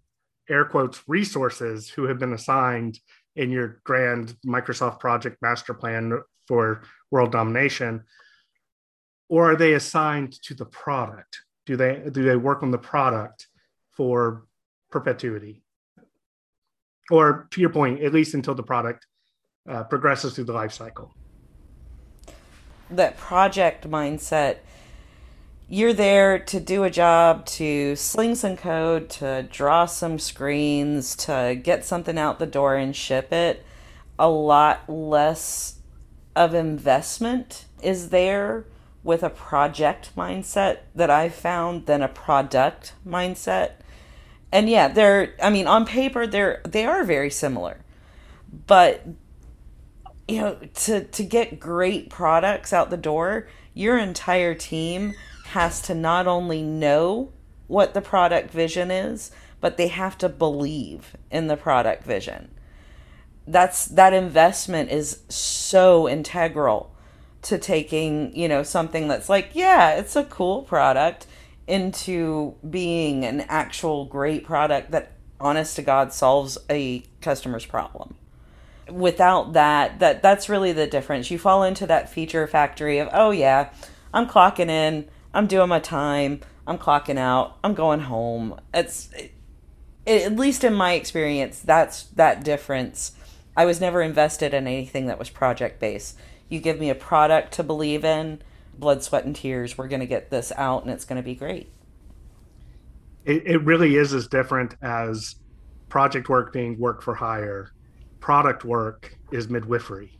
air 0.50 0.65
quotes 0.65 1.01
resources 1.08 1.89
who 1.89 2.03
have 2.03 2.20
been 2.20 2.34
assigned 2.34 3.00
in 3.36 3.50
your 3.50 3.82
grand 3.84 4.36
microsoft 4.46 5.00
project 5.00 5.38
master 5.41 5.74
plan 5.74 6.22
for 6.48 6.84
world 7.10 7.32
domination? 7.32 8.03
Or 9.29 9.51
are 9.51 9.55
they 9.55 9.74
assigned 9.74 10.34
to 10.43 10.53
the 10.53 10.65
product 10.65 11.41
do 11.65 11.75
they 11.75 12.03
do 12.12 12.24
they 12.24 12.36
work 12.36 12.63
on 12.63 12.72
the 12.72 12.77
product 12.77 13.48
for 13.91 14.46
perpetuity? 14.91 15.63
Or 17.12 17.48
to 17.51 17.62
your 17.62 17.70
point 17.70 18.01
at 18.01 18.13
least 18.13 18.34
until 18.34 18.55
the 18.55 18.63
product 18.63 19.05
uh, 19.67 19.84
progresses 19.84 20.34
through 20.34 20.46
the 20.46 20.53
life 20.53 20.74
cycle. 20.74 21.13
That 22.89 23.17
project 23.17 23.89
mindset 23.89 24.58
you're 25.70 25.93
there 25.93 26.38
to 26.38 26.60
do 26.60 26.84
a 26.84 26.89
job 26.89 27.46
to 27.46 27.96
sling 27.96 28.36
some 28.36 28.58
code 28.58 29.10
to 29.10 29.43
draw 29.50 29.86
some 29.86 30.20
screens 30.20 31.15
to 31.15 31.60
get 31.62 31.86
something 31.86 32.17
out 32.17 32.38
the 32.38 32.46
door 32.46 32.75
and 32.75 32.96
ship 32.96 33.32
it. 33.32 33.65
A 34.20 34.29
lot 34.29 34.88
less 34.89 35.79
of 36.36 36.53
investment 36.53 37.65
is 37.82 38.10
there 38.10 38.65
with 39.03 39.24
a 39.24 39.29
project 39.29 40.12
mindset 40.15 40.79
that 40.95 41.10
I've 41.10 41.36
found 41.36 41.86
than 41.86 42.01
a 42.01 42.07
product 42.07 42.93
mindset. 43.05 43.74
And 44.51 44.69
yeah, 44.69 44.88
they're 44.88 45.33
I 45.41 45.50
mean 45.50 45.67
on 45.67 45.86
paper 45.86 46.25
they're 46.25 46.62
they 46.65 46.86
are 46.86 47.03
very 47.03 47.29
similar. 47.29 47.83
But 48.67 49.05
you 50.27 50.41
know, 50.41 50.57
to 50.75 51.03
to 51.03 51.24
get 51.24 51.60
great 51.60 52.10
products 52.10 52.72
out 52.72 52.89
the 52.89 52.98
door, 52.98 53.48
your 53.74 53.98
entire 53.98 54.55
team 54.55 55.13
has 55.48 55.81
to 55.81 55.95
not 55.95 56.27
only 56.27 56.62
know 56.62 57.31
what 57.67 57.93
the 57.93 58.01
product 58.01 58.51
vision 58.51 58.89
is, 58.91 59.31
but 59.60 59.77
they 59.77 59.88
have 59.88 60.17
to 60.19 60.29
believe 60.29 61.15
in 61.29 61.48
the 61.48 61.57
product 61.57 62.03
vision. 62.03 62.51
That's 63.45 63.86
that 63.86 64.13
investment 64.13 64.91
is 64.91 65.24
so 65.27 66.07
integral 66.07 66.92
to 67.43 67.57
taking, 67.57 68.35
you 68.35 68.47
know, 68.47 68.63
something 68.63 69.07
that's 69.07 69.29
like, 69.29 69.51
yeah, 69.53 69.91
it's 69.95 70.15
a 70.15 70.23
cool 70.23 70.63
product 70.63 71.27
into 71.67 72.55
being 72.69 73.23
an 73.23 73.41
actual 73.41 74.05
great 74.05 74.43
product 74.43 74.91
that 74.91 75.12
honest 75.39 75.75
to 75.75 75.81
God 75.81 76.12
solves 76.13 76.57
a 76.69 77.03
customer's 77.21 77.65
problem. 77.65 78.15
Without 78.89 79.53
that, 79.53 80.00
that 80.00 80.21
that's 80.21 80.50
really 80.50 80.73
the 80.73 80.88
difference. 80.88 81.31
You 81.31 81.39
fall 81.39 81.63
into 81.63 81.88
that 81.88 82.09
feature 82.09 82.47
factory 82.47 83.00
of, 83.00 83.09
oh 83.13 83.31
yeah, 83.31 83.69
I'm 84.13 84.27
clocking 84.27 84.69
in, 84.69 85.07
I'm 85.33 85.47
doing 85.47 85.69
my 85.69 85.79
time, 85.79 86.41
I'm 86.67 86.77
clocking 86.77 87.17
out, 87.17 87.57
I'm 87.63 87.73
going 87.73 88.01
home. 88.01 88.59
It's 88.73 89.09
it, 89.13 89.31
at 90.05 90.35
least 90.35 90.63
in 90.63 90.73
my 90.73 90.93
experience, 90.93 91.59
that's 91.59 92.03
that 92.07 92.43
difference. 92.43 93.13
I 93.55 93.65
was 93.65 93.79
never 93.79 94.01
invested 94.01 94.53
in 94.53 94.67
anything 94.67 95.05
that 95.07 95.19
was 95.19 95.29
project 95.29 95.79
based 95.79 96.17
you 96.53 96.60
give 96.60 96.79
me 96.79 96.89
a 96.91 96.95
product 96.95 97.51
to 97.53 97.63
believe 97.63 98.05
in, 98.05 98.41
blood, 98.77 99.03
sweat, 99.03 99.25
and 99.25 99.36
tears. 99.36 99.77
We're 99.77 99.88
going 99.88 100.01
to 100.01 100.05
get 100.05 100.29
this 100.29 100.51
out 100.55 100.83
and 100.83 100.91
it's 100.91 101.03
going 101.03 101.17
to 101.17 101.25
be 101.25 101.36
great. 101.36 101.72
It, 103.25 103.48
it 103.48 103.57
really 103.63 103.95
is 103.95 104.13
as 104.13 104.27
different 104.27 104.75
as 104.81 105.36
project 105.89 106.29
work 106.29 106.53
being 106.53 106.79
work 106.79 107.01
for 107.01 107.15
hire. 107.15 107.72
Product 108.19 108.63
work 108.63 109.17
is 109.31 109.50
midwifery. 109.50 110.17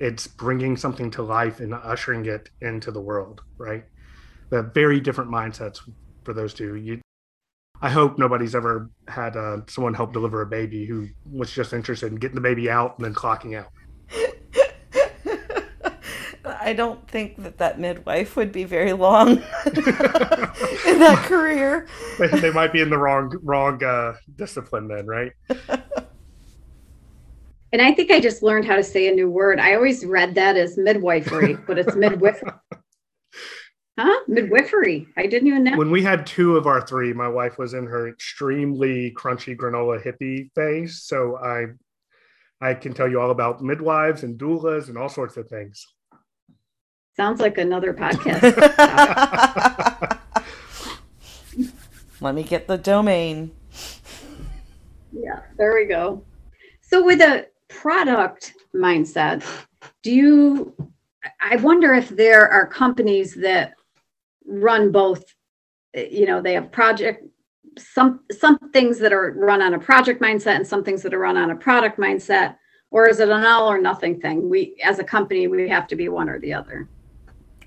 It's 0.00 0.26
bringing 0.26 0.76
something 0.76 1.10
to 1.12 1.22
life 1.22 1.60
and 1.60 1.74
ushering 1.74 2.26
it 2.26 2.48
into 2.62 2.90
the 2.90 3.00
world, 3.00 3.42
right? 3.58 3.84
The 4.48 4.62
very 4.62 5.00
different 5.00 5.30
mindsets 5.30 5.80
for 6.24 6.32
those 6.32 6.54
two. 6.54 6.76
You, 6.76 7.00
I 7.82 7.90
hope 7.90 8.18
nobody's 8.18 8.54
ever 8.54 8.90
had 9.08 9.36
uh, 9.36 9.58
someone 9.68 9.94
help 9.94 10.12
deliver 10.12 10.40
a 10.40 10.46
baby 10.46 10.86
who 10.86 11.08
was 11.30 11.52
just 11.52 11.72
interested 11.72 12.10
in 12.10 12.16
getting 12.16 12.34
the 12.34 12.40
baby 12.40 12.70
out 12.70 12.98
and 12.98 13.04
then 13.04 13.14
clocking 13.14 13.56
out. 13.58 13.68
I 16.64 16.72
don't 16.72 17.06
think 17.08 17.42
that 17.42 17.58
that 17.58 17.78
midwife 17.78 18.36
would 18.36 18.50
be 18.50 18.64
very 18.64 18.94
long 18.94 19.30
in 19.66 20.98
that 20.98 21.24
career. 21.26 21.86
they 22.18 22.50
might 22.50 22.72
be 22.72 22.80
in 22.80 22.88
the 22.88 22.98
wrong 22.98 23.38
wrong 23.42 23.82
uh, 23.84 24.14
discipline 24.36 24.88
then, 24.88 25.06
right? 25.06 25.32
And 27.72 27.82
I 27.82 27.92
think 27.92 28.12
I 28.12 28.20
just 28.20 28.42
learned 28.42 28.66
how 28.66 28.76
to 28.76 28.84
say 28.84 29.08
a 29.08 29.12
new 29.12 29.28
word. 29.28 29.58
I 29.58 29.74
always 29.74 30.06
read 30.06 30.36
that 30.36 30.56
as 30.56 30.78
midwifery, 30.78 31.54
but 31.66 31.78
it's 31.78 31.94
midwifery. 31.94 32.50
Huh? 33.96 34.24
Midwifery. 34.26 35.06
I 35.16 35.28
didn't 35.28 35.46
even 35.46 35.62
know. 35.62 35.76
When 35.76 35.92
we 35.92 36.02
had 36.02 36.26
two 36.26 36.56
of 36.56 36.66
our 36.66 36.84
three, 36.84 37.12
my 37.12 37.28
wife 37.28 37.58
was 37.58 37.74
in 37.74 37.86
her 37.86 38.08
extremely 38.08 39.14
crunchy 39.16 39.56
granola 39.56 40.02
hippie 40.04 40.50
phase. 40.56 41.02
So 41.04 41.36
I 41.36 41.66
I 42.60 42.74
can 42.74 42.92
tell 42.92 43.08
you 43.08 43.20
all 43.20 43.30
about 43.30 43.62
midwives 43.62 44.24
and 44.24 44.36
doulas 44.36 44.88
and 44.88 44.98
all 44.98 45.08
sorts 45.08 45.36
of 45.36 45.48
things. 45.48 45.93
Sounds 47.16 47.40
like 47.40 47.58
another 47.58 47.94
podcast. 47.94 48.40
Let 52.20 52.34
me 52.34 52.42
get 52.42 52.66
the 52.66 52.76
domain. 52.76 53.52
Yeah, 55.12 55.42
there 55.56 55.74
we 55.74 55.84
go. 55.84 56.24
So 56.80 57.04
with 57.04 57.20
a 57.20 57.46
product 57.68 58.54
mindset, 58.74 59.44
do 60.02 60.12
you 60.12 60.74
I 61.40 61.56
wonder 61.56 61.94
if 61.94 62.08
there 62.08 62.50
are 62.50 62.66
companies 62.66 63.34
that 63.34 63.74
run 64.46 64.90
both 64.90 65.24
you 65.94 66.26
know, 66.26 66.42
they 66.42 66.54
have 66.54 66.72
project 66.72 67.24
some 67.78 68.20
some 68.32 68.58
things 68.72 68.98
that 68.98 69.12
are 69.12 69.32
run 69.32 69.62
on 69.62 69.74
a 69.74 69.78
project 69.78 70.20
mindset 70.20 70.56
and 70.56 70.66
some 70.66 70.82
things 70.82 71.02
that 71.02 71.14
are 71.14 71.18
run 71.18 71.36
on 71.36 71.50
a 71.50 71.56
product 71.56 71.98
mindset 71.98 72.56
or 72.90 73.08
is 73.08 73.20
it 73.20 73.28
an 73.28 73.44
all 73.44 73.70
or 73.70 73.78
nothing 73.78 74.20
thing? 74.20 74.48
We 74.48 74.80
as 74.82 74.98
a 74.98 75.04
company 75.04 75.46
we 75.46 75.68
have 75.68 75.86
to 75.88 75.96
be 75.96 76.08
one 76.08 76.28
or 76.28 76.40
the 76.40 76.54
other. 76.54 76.88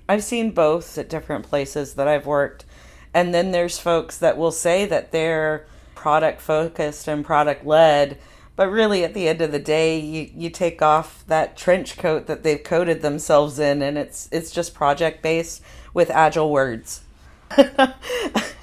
I've 0.08 0.24
seen 0.24 0.52
both 0.52 0.96
at 0.96 1.10
different 1.10 1.44
places 1.48 1.94
that 1.94 2.08
I've 2.08 2.26
worked. 2.26 2.64
And 3.12 3.34
then 3.34 3.52
there's 3.52 3.78
folks 3.78 4.18
that 4.18 4.38
will 4.38 4.52
say 4.52 4.86
that 4.86 5.12
they're 5.12 5.66
product 5.94 6.40
focused 6.40 7.08
and 7.08 7.24
product 7.24 7.66
led. 7.66 8.18
But 8.56 8.70
really, 8.70 9.04
at 9.04 9.14
the 9.14 9.28
end 9.28 9.40
of 9.40 9.52
the 9.52 9.58
day, 9.58 9.98
you, 9.98 10.30
you 10.34 10.50
take 10.50 10.82
off 10.82 11.24
that 11.26 11.56
trench 11.56 11.96
coat 11.96 12.26
that 12.26 12.42
they've 12.42 12.62
coated 12.62 13.02
themselves 13.02 13.58
in, 13.58 13.82
and 13.82 13.96
it's 13.96 14.28
it's 14.32 14.50
just 14.50 14.74
project 14.74 15.22
based 15.22 15.62
with 15.94 16.10
agile 16.10 16.50
words. 16.50 17.02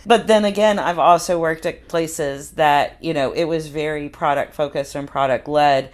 but 0.06 0.28
then 0.28 0.44
again, 0.44 0.80
I've 0.80 1.00
also 1.00 1.40
worked 1.40 1.66
at 1.66 1.88
places 1.88 2.52
that 2.52 2.98
you 3.02 3.14
know 3.14 3.32
it 3.32 3.46
was 3.46 3.68
very 3.68 4.10
product 4.10 4.54
focused 4.54 4.96
and 4.96 5.08
product 5.08 5.48
led, 5.48 5.92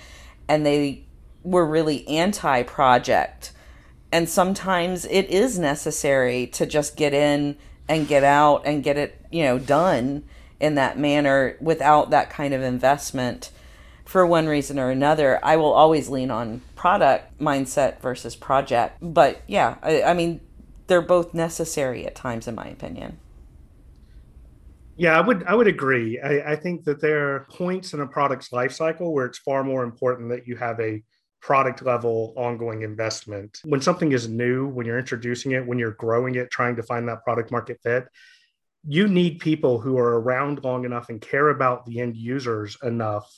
and 0.48 0.66
they 0.66 1.04
were 1.44 1.66
really 1.66 2.08
anti 2.08 2.64
project. 2.64 3.52
And 4.12 4.28
sometimes 4.28 5.06
it 5.06 5.30
is 5.30 5.58
necessary 5.58 6.48
to 6.48 6.66
just 6.66 6.98
get 6.98 7.14
in 7.14 7.58
and 7.88 8.08
get 8.08 8.24
out 8.24 8.64
and 8.66 8.84
get 8.84 8.98
it, 8.98 9.26
you 9.32 9.44
know, 9.44 9.58
done 9.58 10.24
in 10.60 10.76
that 10.76 10.98
manner 10.98 11.58
without 11.60 12.10
that 12.12 12.30
kind 12.30 12.54
of 12.54 12.62
investment 12.62 13.52
for 14.12 14.26
one 14.26 14.46
reason 14.46 14.78
or 14.78 14.90
another, 14.90 15.40
I 15.42 15.56
will 15.56 15.72
always 15.72 16.10
lean 16.10 16.32
on 16.32 16.62
product 16.76 17.40
mindset 17.40 18.02
versus 18.02 18.36
project. 18.36 18.98
But 19.02 19.42
yeah, 19.48 19.78
I, 19.82 20.04
I, 20.04 20.14
mean, 20.14 20.42
they're 20.88 21.02
both 21.02 21.34
necessary 21.34 22.06
at 22.06 22.14
times, 22.14 22.46
in 22.46 22.54
my 22.54 22.68
opinion. 22.68 23.20
Yeah, 24.98 25.18
I 25.18 25.22
would 25.22 25.46
I 25.46 25.56
would 25.56 25.68
agree. 25.68 26.20
I, 26.20 26.52
I 26.52 26.56
think 26.58 26.84
that 26.84 27.02
there 27.02 27.34
are 27.34 27.48
points 27.50 27.94
in 27.94 28.02
a 28.02 28.06
product's 28.06 28.52
life 28.52 28.74
cycle 28.74 29.14
where 29.14 29.26
it's 29.26 29.40
far 29.40 29.64
more 29.64 29.84
important 29.84 30.30
that 30.30 30.46
you 30.46 30.58
have 30.58 30.80
a 30.82 31.02
product 31.42 31.82
level 31.82 32.34
ongoing 32.38 32.84
investment. 32.84 33.60
When 33.64 33.82
something 33.82 34.12
is 34.12 34.30
new, 34.30 34.68
when 34.68 34.86
you're 34.86 35.00
introducing 35.00 35.52
it, 35.54 35.66
when 35.66 35.80
you're 35.80 35.92
growing 35.92 36.36
it, 36.36 36.52
trying 36.52 36.76
to 36.76 36.84
find 36.84 37.08
that 37.08 37.24
product 37.24 37.52
market 37.52 37.80
fit, 37.84 38.08
you 38.88 39.08
need 39.08 39.40
people 39.40 39.80
who 39.80 39.98
are 39.98 40.20
around 40.20 40.64
long 40.64 40.86
enough 40.86 41.10
and 41.10 41.22
care 41.22 41.50
about 41.50 41.86
the 41.86 42.00
end 42.00 42.16
users 42.16 42.78
enough 42.84 43.32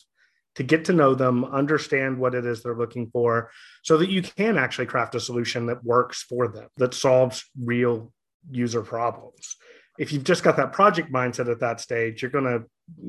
to 0.56 0.64
get 0.64 0.86
to 0.86 0.94
know 0.94 1.16
them, 1.16 1.44
understand 1.46 2.18
what 2.18 2.36
it 2.36 2.46
is 2.46 2.62
they're 2.62 2.78
looking 2.78 3.10
for, 3.10 3.50
so 3.82 3.98
that 3.98 4.10
you 4.10 4.22
can 4.22 4.58
actually 4.58 4.86
craft 4.86 5.16
a 5.16 5.20
solution 5.20 5.66
that 5.66 5.84
works 5.84 6.24
for 6.24 6.48
them, 6.48 6.68
that 6.78 6.94
solves 6.94 7.50
real 7.60 8.14
user 8.52 8.82
problems. 8.82 9.56
If 9.98 10.12
you've 10.12 10.24
just 10.24 10.44
got 10.44 10.58
that 10.58 10.74
project 10.74 11.12
mindset 11.12 11.50
at 11.50 11.60
that 11.62 11.80
stage, 11.80 12.22
you're 12.22 12.32
gonna 12.32 12.62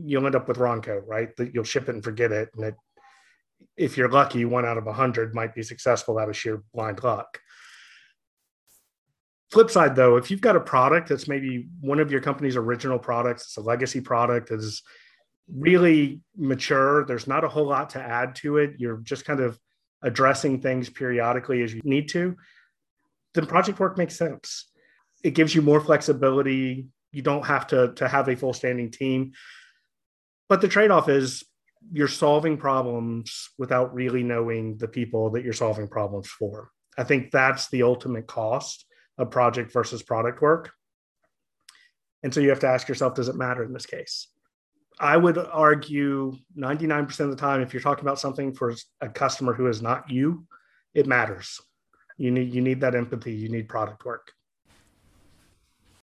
you'll 0.04 0.26
end 0.26 0.34
up 0.34 0.48
with 0.48 0.58
wrong 0.58 0.80
code, 0.80 1.04
right? 1.06 1.34
That 1.36 1.54
you'll 1.54 1.64
ship 1.64 1.88
it 1.88 1.94
and 1.94 2.04
forget 2.04 2.32
it, 2.32 2.48
and 2.56 2.64
it, 2.66 2.74
if 3.76 3.96
you're 3.96 4.08
lucky, 4.08 4.44
one 4.44 4.64
out 4.64 4.78
of 4.78 4.86
a 4.86 4.92
hundred 4.92 5.34
might 5.34 5.54
be 5.54 5.62
successful 5.62 6.18
out 6.18 6.28
of 6.28 6.36
sheer 6.36 6.62
blind 6.72 7.02
luck. 7.02 7.40
Flip 9.50 9.70
side, 9.70 9.94
though, 9.94 10.16
if 10.16 10.30
you've 10.30 10.40
got 10.40 10.56
a 10.56 10.60
product 10.60 11.08
that's 11.08 11.28
maybe 11.28 11.68
one 11.80 12.00
of 12.00 12.10
your 12.10 12.20
company's 12.20 12.56
original 12.56 12.98
products, 12.98 13.44
it's 13.44 13.56
a 13.56 13.60
legacy 13.60 14.00
product, 14.00 14.50
is 14.50 14.82
really 15.48 16.20
mature, 16.36 17.04
there's 17.04 17.26
not 17.26 17.44
a 17.44 17.48
whole 17.48 17.66
lot 17.66 17.90
to 17.90 18.00
add 18.00 18.34
to 18.36 18.56
it. 18.56 18.74
You're 18.78 18.96
just 18.98 19.24
kind 19.24 19.40
of 19.40 19.58
addressing 20.02 20.60
things 20.60 20.88
periodically 20.88 21.62
as 21.62 21.72
you 21.72 21.80
need 21.84 22.08
to, 22.10 22.36
then 23.34 23.46
project 23.46 23.80
work 23.80 23.98
makes 23.98 24.16
sense. 24.16 24.66
It 25.22 25.34
gives 25.34 25.54
you 25.54 25.62
more 25.62 25.80
flexibility. 25.80 26.86
You 27.12 27.22
don't 27.22 27.46
have 27.46 27.66
to, 27.68 27.92
to 27.94 28.08
have 28.08 28.28
a 28.28 28.36
full 28.36 28.52
standing 28.52 28.90
team. 28.90 29.32
But 30.48 30.60
the 30.60 30.68
trade 30.68 30.90
off 30.90 31.08
is 31.08 31.44
you're 31.92 32.08
solving 32.08 32.56
problems 32.56 33.50
without 33.58 33.94
really 33.94 34.22
knowing 34.22 34.76
the 34.76 34.88
people 34.88 35.30
that 35.30 35.44
you're 35.44 35.52
solving 35.52 35.88
problems 35.88 36.28
for. 36.28 36.70
I 36.96 37.04
think 37.04 37.30
that's 37.30 37.68
the 37.68 37.82
ultimate 37.82 38.26
cost 38.26 38.84
of 39.18 39.30
project 39.30 39.72
versus 39.72 40.02
product 40.02 40.42
work. 40.42 40.72
And 42.22 42.32
so 42.32 42.40
you 42.40 42.48
have 42.48 42.60
to 42.60 42.68
ask 42.68 42.88
yourself, 42.88 43.14
does 43.14 43.28
it 43.28 43.36
matter 43.36 43.62
in 43.62 43.72
this 43.72 43.86
case? 43.86 44.28
I 44.98 45.16
would 45.16 45.38
argue 45.38 46.32
99% 46.56 47.20
of 47.20 47.30
the 47.30 47.36
time, 47.36 47.60
if 47.60 47.74
you're 47.74 47.82
talking 47.82 48.04
about 48.04 48.20
something 48.20 48.54
for 48.54 48.74
a 49.00 49.08
customer 49.08 49.52
who 49.52 49.66
is 49.66 49.82
not 49.82 50.08
you, 50.08 50.46
it 50.94 51.06
matters. 51.06 51.60
You 52.16 52.30
need 52.30 52.54
you 52.54 52.60
need 52.60 52.80
that 52.82 52.94
empathy. 52.94 53.32
You 53.32 53.48
need 53.48 53.68
product 53.68 54.04
work. 54.04 54.32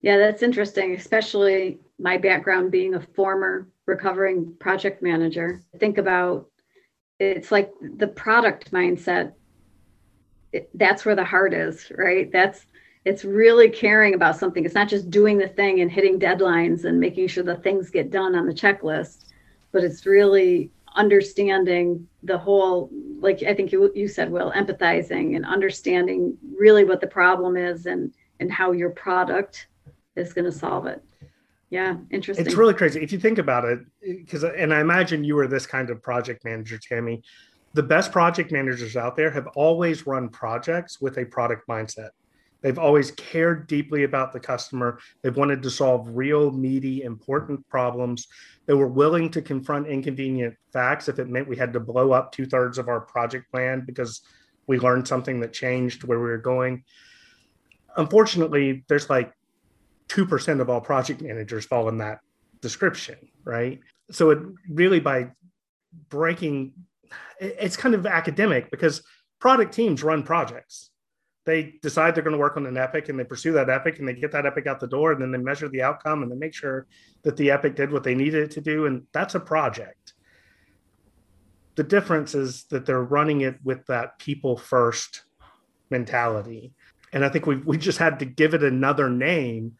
Yeah, 0.04 0.18
that's 0.18 0.44
interesting, 0.44 0.94
especially 0.96 1.80
my 1.98 2.18
background 2.18 2.72
being 2.72 2.94
a 2.94 3.00
former 3.02 3.70
recovering 3.86 4.54
project 4.60 5.02
manager. 5.02 5.62
Think 5.80 5.98
about 5.98 6.50
it's 7.20 7.54
like 7.54 7.72
the 7.98 8.08
product 8.08 8.72
mindset. 8.74 9.32
It, 10.52 10.70
that's 10.74 11.06
where 11.06 11.16
the 11.16 11.24
heart 11.24 11.54
is, 11.54 11.89
right? 11.98 12.30
That's 12.34 12.66
it's 13.06 13.24
really 13.24 13.70
caring 13.70 14.13
about 14.13 14.38
something. 14.38 14.66
It's 14.66 14.76
not 14.76 14.89
just 14.89 15.10
doing 15.10 15.38
the 15.38 15.48
thing 15.48 15.80
and 15.80 15.89
hitting 15.89 16.20
deadlines 16.20 16.84
and 16.84 17.00
making 17.00 17.30
sure 17.30 17.44
the 17.44 17.56
things 17.56 17.89
get 17.89 18.12
done 18.12 18.36
on 18.36 18.46
the 18.46 18.54
checklist, 18.54 19.30
but 19.72 19.86
it's 19.86 20.06
really 20.06 20.70
understanding 20.96 22.08
the 22.24 22.38
whole, 22.38 22.89
like 23.20 23.42
I 23.44 23.54
think 23.54 23.72
you, 23.72 23.89
you 23.96 24.10
said, 24.10 24.30
Will, 24.30 24.52
empathizing 24.52 25.38
and 25.38 25.46
understanding 25.46 26.38
really 26.58 26.84
what 26.84 27.00
the 27.00 27.08
problem 27.08 27.56
is 27.56 27.86
and 27.86 28.13
and 28.42 28.52
how 28.52 28.74
your 28.74 28.89
product 28.89 29.68
is 30.15 30.34
going 30.34 30.45
to 30.45 30.52
solve 30.52 30.86
it. 30.88 31.04
Yeah, 31.69 31.97
interesting. 32.12 32.45
It's 32.45 32.56
really 32.56 32.73
crazy 32.76 33.02
if 33.02 33.12
you 33.12 33.19
think 33.19 33.39
about 33.39 33.65
it, 33.65 33.80
because 34.02 34.43
and 34.43 34.73
I 34.73 34.80
imagine 34.80 35.23
you 35.23 35.36
were 35.36 35.47
this 35.47 35.65
kind 35.65 35.89
of 35.89 36.04
project 36.04 36.45
manager, 36.45 36.78
Tammy. 36.78 37.23
The 37.73 37.82
best 37.82 38.12
project 38.12 38.52
managers 38.52 38.95
out 38.95 39.15
there 39.15 39.32
have 39.32 39.47
always 39.56 40.06
run 40.06 40.30
projects 40.30 41.02
with 41.02 41.17
a 41.17 41.26
product 41.26 41.67
mindset 41.67 42.10
They've 42.63 42.80
always 42.80 43.12
cared 43.12 43.67
deeply 43.67 44.06
about 44.06 44.32
the 44.32 44.39
customer. 44.39 44.97
They've 45.21 45.36
wanted 45.36 45.62
to 45.63 45.69
solve 45.69 46.08
real, 46.10 46.49
meaty, 46.49 47.04
important 47.04 47.67
problems. 47.67 48.28
They 48.65 48.73
were 48.73 48.88
willing 48.88 49.30
to 49.32 49.41
confront 49.41 49.86
inconvenient 49.86 50.56
facts 50.71 51.10
if 51.10 51.19
it 51.19 51.28
meant 51.28 51.49
we 51.49 51.58
had 51.58 51.73
to 51.73 51.82
blow 51.82 52.13
up 52.13 52.32
two 52.32 52.45
thirds 52.45 52.78
of 52.78 52.88
our 52.88 53.02
project 53.02 53.52
plan 53.52 53.84
because 53.86 54.21
we 54.65 54.80
learned 54.80 55.06
something 55.06 55.41
that 55.41 55.52
changed 55.52 56.06
where 56.06 56.19
we 56.19 56.26
were 56.26 56.38
going. 56.38 56.86
Unfortunately, 57.97 58.86
there's 58.88 59.10
like 59.10 59.34
2% 60.10 60.60
of 60.60 60.70
all 60.70 60.82
project 60.82 61.22
managers 61.22 61.66
fall 61.66 61.89
in 61.89 61.98
that 62.00 62.20
description, 62.62 63.18
right? 63.44 63.80
So 64.12 64.30
it 64.32 64.39
really 64.70 65.00
by 65.00 65.32
breaking, 66.10 66.74
it's 67.39 67.78
kind 67.78 67.96
of 67.96 68.06
academic 68.06 68.72
because 68.72 69.04
product 69.39 69.74
teams 69.74 70.04
run 70.04 70.24
projects. 70.24 70.89
They 71.46 71.76
decide 71.82 72.16
they're 72.16 72.24
going 72.24 72.36
to 72.36 72.39
work 72.39 72.56
on 72.56 72.66
an 72.66 72.78
epic 72.78 73.10
and 73.10 73.20
they 73.20 73.26
pursue 73.26 73.52
that 73.54 73.70
epic 73.70 74.00
and 74.00 74.08
they 74.08 74.13
get 74.13 74.32
that 74.32 74.46
epic 74.46 74.66
out 74.66 74.80
the 74.80 74.88
door 74.88 75.12
and 75.12 75.22
then 75.22 75.32
they 75.32 75.38
measure 75.38 75.68
the 75.68 75.82
outcome 75.82 76.24
and 76.24 76.32
they 76.32 76.38
make 76.38 76.54
sure 76.54 76.88
that 77.24 77.36
the 77.36 77.52
epic 77.52 77.76
did 77.76 77.92
what 77.92 78.04
they 78.04 78.16
needed 78.16 78.44
it 78.44 78.52
to 78.52 78.62
do 78.62 78.86
and 78.86 79.04
that's 79.12 79.36
a 79.36 79.39
project. 79.39 80.13
The 81.76 81.84
difference 81.84 82.34
is 82.34 82.63
that 82.66 82.86
they're 82.86 83.04
running 83.04 83.42
it 83.42 83.58
with 83.63 83.86
that 83.88 84.20
people 84.20 84.56
first 84.56 85.24
mentality. 85.89 86.74
And 87.12 87.24
i 87.24 87.30
think 87.30 87.46
we 87.46 87.58
we 87.58 87.78
just 87.78 88.00
had 88.00 88.20
to 88.20 88.26
give 88.26 88.54
it 88.54 88.63
another 88.63 89.10
name 89.10 89.74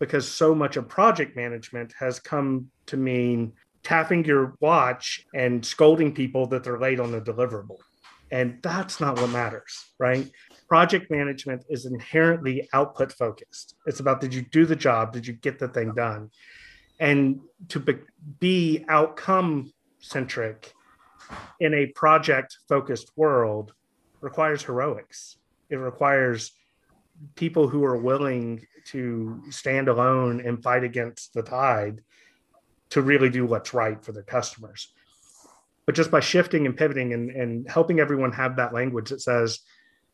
because 0.00 0.28
so 0.28 0.54
much 0.54 0.76
of 0.76 0.88
project 0.88 1.36
management 1.36 1.94
has 1.98 2.18
come 2.18 2.66
to 2.86 2.96
mean 2.96 3.52
tapping 3.84 4.24
your 4.24 4.54
watch 4.60 5.24
and 5.34 5.64
scolding 5.64 6.12
people 6.12 6.46
that 6.48 6.64
they're 6.64 6.80
late 6.80 6.98
on 6.98 7.12
the 7.12 7.20
deliverable 7.20 7.78
and 8.32 8.58
that's 8.62 9.00
not 9.00 9.18
what 9.20 9.30
matters 9.30 9.92
right 9.98 10.30
project 10.70 11.10
management 11.10 11.64
is 11.68 11.84
inherently 11.84 12.68
output 12.72 13.12
focused. 13.12 13.74
It's 13.86 13.98
about 13.98 14.20
did 14.20 14.32
you 14.32 14.42
do 14.42 14.64
the 14.64 14.76
job? 14.76 15.12
Did 15.12 15.26
you 15.26 15.32
get 15.32 15.58
the 15.58 15.66
thing 15.66 15.92
done? 15.94 16.30
And 17.00 17.40
to 17.70 17.84
be 18.38 18.84
outcome 18.88 19.72
centric 19.98 20.72
in 21.58 21.74
a 21.74 21.86
project 21.86 22.56
focused 22.68 23.10
world 23.16 23.72
requires 24.20 24.62
heroics. 24.62 25.38
It 25.70 25.76
requires 25.76 26.52
people 27.34 27.66
who 27.68 27.84
are 27.84 27.96
willing 27.96 28.64
to 28.86 29.42
stand 29.50 29.88
alone 29.88 30.40
and 30.40 30.62
fight 30.62 30.84
against 30.84 31.34
the 31.34 31.42
tide 31.42 32.02
to 32.90 33.02
really 33.02 33.30
do 33.30 33.46
what's 33.46 33.72
right 33.74 34.04
for 34.04 34.12
their 34.12 34.22
customers. 34.22 34.92
But 35.86 35.94
just 35.94 36.10
by 36.10 36.20
shifting 36.20 36.66
and 36.66 36.76
pivoting 36.76 37.12
and, 37.12 37.30
and 37.30 37.68
helping 37.68 38.00
everyone 38.00 38.32
have 38.32 38.56
that 38.56 38.74
language 38.74 39.10
that 39.10 39.20
says, 39.20 39.60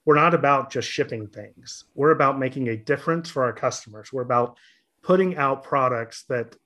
we're 0.04 0.14
not 0.14 0.34
about 0.34 0.70
just 0.70 0.88
shipping 0.88 1.26
things. 1.26 1.84
We're 1.94 2.12
about 2.12 2.38
making 2.38 2.68
a 2.68 2.76
difference 2.76 3.28
for 3.28 3.44
our 3.44 3.52
customers. 3.52 4.12
We're 4.12 4.22
about 4.22 4.56
putting 5.02 5.36
out 5.36 5.64
products 5.64 6.24
that 6.28 6.56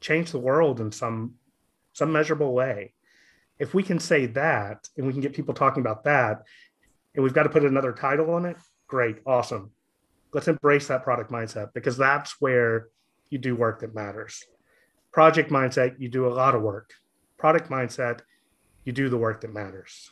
change 0.00 0.32
the 0.32 0.38
world 0.38 0.80
in 0.80 0.90
some 0.92 1.34
some 1.92 2.12
measurable 2.12 2.52
way. 2.52 2.92
If 3.58 3.72
we 3.72 3.82
can 3.82 3.98
say 3.98 4.26
that 4.26 4.88
and 4.96 5.06
we 5.06 5.12
can 5.12 5.22
get 5.22 5.32
people 5.32 5.54
talking 5.54 5.80
about 5.80 6.04
that, 6.04 6.42
and 7.14 7.24
we've 7.24 7.32
got 7.32 7.44
to 7.44 7.48
put 7.48 7.64
another 7.64 7.92
title 7.92 8.34
on 8.34 8.44
it, 8.44 8.56
great, 8.86 9.18
awesome. 9.24 9.70
Let's 10.36 10.48
embrace 10.48 10.88
that 10.88 11.02
product 11.02 11.30
mindset 11.30 11.72
because 11.72 11.96
that's 11.96 12.42
where 12.42 12.88
you 13.30 13.38
do 13.38 13.56
work 13.56 13.80
that 13.80 13.94
matters. 13.94 14.44
Project 15.10 15.50
mindset, 15.50 15.98
you 15.98 16.10
do 16.10 16.26
a 16.26 16.28
lot 16.28 16.54
of 16.54 16.60
work. 16.60 16.92
Product 17.38 17.70
mindset, 17.70 18.20
you 18.84 18.92
do 18.92 19.08
the 19.08 19.16
work 19.16 19.40
that 19.40 19.54
matters. 19.54 20.10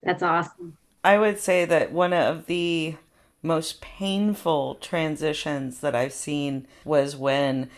That's 0.00 0.22
awesome. 0.22 0.78
I 1.02 1.18
would 1.18 1.40
say 1.40 1.64
that 1.64 1.90
one 1.90 2.12
of 2.12 2.46
the 2.46 2.94
most 3.42 3.80
painful 3.80 4.76
transitions 4.76 5.80
that 5.80 5.96
I've 5.96 6.12
seen 6.12 6.68
was 6.84 7.16
when 7.16 7.68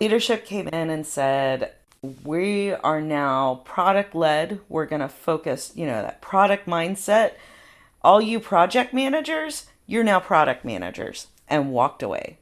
leadership 0.00 0.44
came 0.44 0.66
in 0.66 0.90
and 0.90 1.06
said, 1.06 1.70
We 2.24 2.72
are 2.72 3.00
now 3.00 3.62
product 3.64 4.16
led. 4.16 4.58
We're 4.68 4.86
going 4.86 5.02
to 5.02 5.08
focus, 5.08 5.70
you 5.76 5.86
know, 5.86 6.02
that 6.02 6.20
product 6.20 6.66
mindset. 6.66 7.34
All 8.02 8.20
you 8.20 8.40
project 8.40 8.92
managers, 8.92 9.66
you're 9.86 10.04
now 10.04 10.20
product 10.20 10.64
managers, 10.64 11.28
and 11.48 11.72
walked 11.72 12.02
away. 12.02 12.38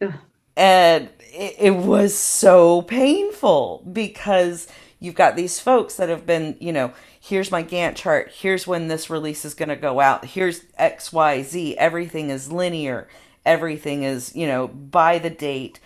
Ugh. 0.00 0.14
And 0.56 1.08
it, 1.20 1.56
it 1.58 1.76
was 1.76 2.14
so 2.14 2.82
painful 2.82 3.88
because 3.90 4.68
you've 4.98 5.14
got 5.14 5.34
these 5.34 5.58
folks 5.58 5.96
that 5.96 6.08
have 6.08 6.26
been, 6.26 6.56
you 6.60 6.72
know, 6.72 6.92
here's 7.18 7.50
my 7.50 7.62
Gantt 7.62 7.96
chart, 7.96 8.32
here's 8.32 8.66
when 8.66 8.88
this 8.88 9.08
release 9.08 9.44
is 9.44 9.54
going 9.54 9.68
to 9.68 9.76
go 9.76 10.00
out, 10.00 10.24
here's 10.24 10.64
X, 10.76 11.12
Y, 11.12 11.42
Z, 11.42 11.78
everything 11.78 12.30
is 12.30 12.52
linear, 12.52 13.08
everything 13.46 14.02
is, 14.02 14.34
you 14.36 14.46
know, 14.46 14.68
by 14.68 15.18
the 15.18 15.30
date, 15.30 15.80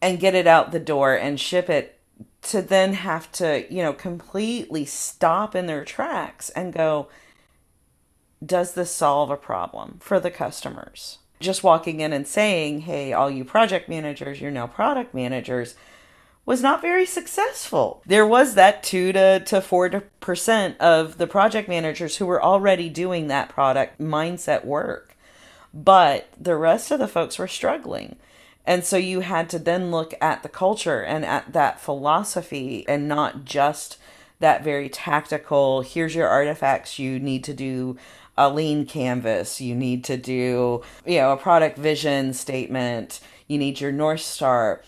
and 0.00 0.20
get 0.20 0.34
it 0.34 0.46
out 0.46 0.72
the 0.72 0.80
door 0.80 1.14
and 1.14 1.40
ship 1.40 1.68
it 1.68 2.00
to 2.42 2.62
then 2.62 2.92
have 2.94 3.30
to, 3.32 3.66
you 3.72 3.82
know, 3.82 3.92
completely 3.92 4.84
stop 4.84 5.54
in 5.54 5.66
their 5.66 5.84
tracks 5.84 6.50
and 6.50 6.72
go, 6.72 7.08
does 8.44 8.74
this 8.74 8.90
solve 8.90 9.30
a 9.30 9.36
problem 9.36 9.98
for 10.00 10.20
the 10.20 10.30
customers? 10.30 11.18
Just 11.40 11.64
walking 11.64 12.00
in 12.00 12.12
and 12.12 12.26
saying, 12.26 12.82
hey, 12.82 13.12
all 13.12 13.30
you 13.30 13.44
project 13.44 13.88
managers, 13.88 14.40
you're 14.40 14.50
now 14.50 14.66
product 14.66 15.14
managers 15.14 15.74
was 16.46 16.62
not 16.62 16.82
very 16.82 17.06
successful. 17.06 18.02
There 18.06 18.26
was 18.26 18.54
that 18.54 18.82
2 18.82 19.12
to, 19.12 19.40
to 19.40 19.56
4% 19.60 20.76
of 20.76 21.16
the 21.16 21.26
project 21.26 21.68
managers 21.68 22.16
who 22.16 22.26
were 22.26 22.42
already 22.42 22.88
doing 22.88 23.28
that 23.28 23.48
product 23.48 23.98
mindset 23.98 24.64
work. 24.64 25.16
But 25.72 26.28
the 26.38 26.56
rest 26.56 26.90
of 26.90 26.98
the 26.98 27.08
folks 27.08 27.38
were 27.38 27.48
struggling. 27.48 28.16
And 28.66 28.84
so 28.84 28.96
you 28.96 29.20
had 29.20 29.48
to 29.50 29.58
then 29.58 29.90
look 29.90 30.14
at 30.20 30.42
the 30.42 30.48
culture 30.48 31.02
and 31.02 31.24
at 31.24 31.52
that 31.52 31.80
philosophy 31.80 32.84
and 32.88 33.08
not 33.08 33.44
just 33.44 33.98
that 34.40 34.64
very 34.64 34.88
tactical 34.88 35.80
here's 35.80 36.14
your 36.14 36.28
artifacts 36.28 36.98
you 36.98 37.18
need 37.18 37.44
to 37.44 37.54
do 37.54 37.96
a 38.36 38.50
lean 38.50 38.86
canvas. 38.86 39.60
You 39.60 39.74
need 39.74 40.04
to 40.04 40.16
do 40.16 40.82
you 41.06 41.18
know 41.18 41.32
a 41.32 41.36
product 41.36 41.78
vision 41.78 42.32
statement. 42.32 43.20
You 43.46 43.58
need 43.58 43.80
your 43.80 43.92
north 43.92 44.20
star. 44.20 44.82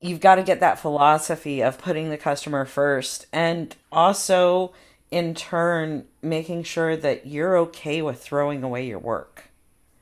You've 0.00 0.20
got 0.20 0.36
to 0.36 0.42
get 0.42 0.60
that 0.60 0.78
philosophy 0.78 1.62
of 1.62 1.78
putting 1.78 2.10
the 2.10 2.18
customer 2.18 2.64
first 2.64 3.26
and 3.32 3.74
also 3.90 4.72
in 5.10 5.34
turn 5.34 6.04
making 6.20 6.64
sure 6.64 6.96
that 6.96 7.26
you're 7.26 7.56
okay 7.56 8.02
with 8.02 8.22
throwing 8.22 8.62
away 8.62 8.86
your 8.86 8.98
work. 8.98 9.44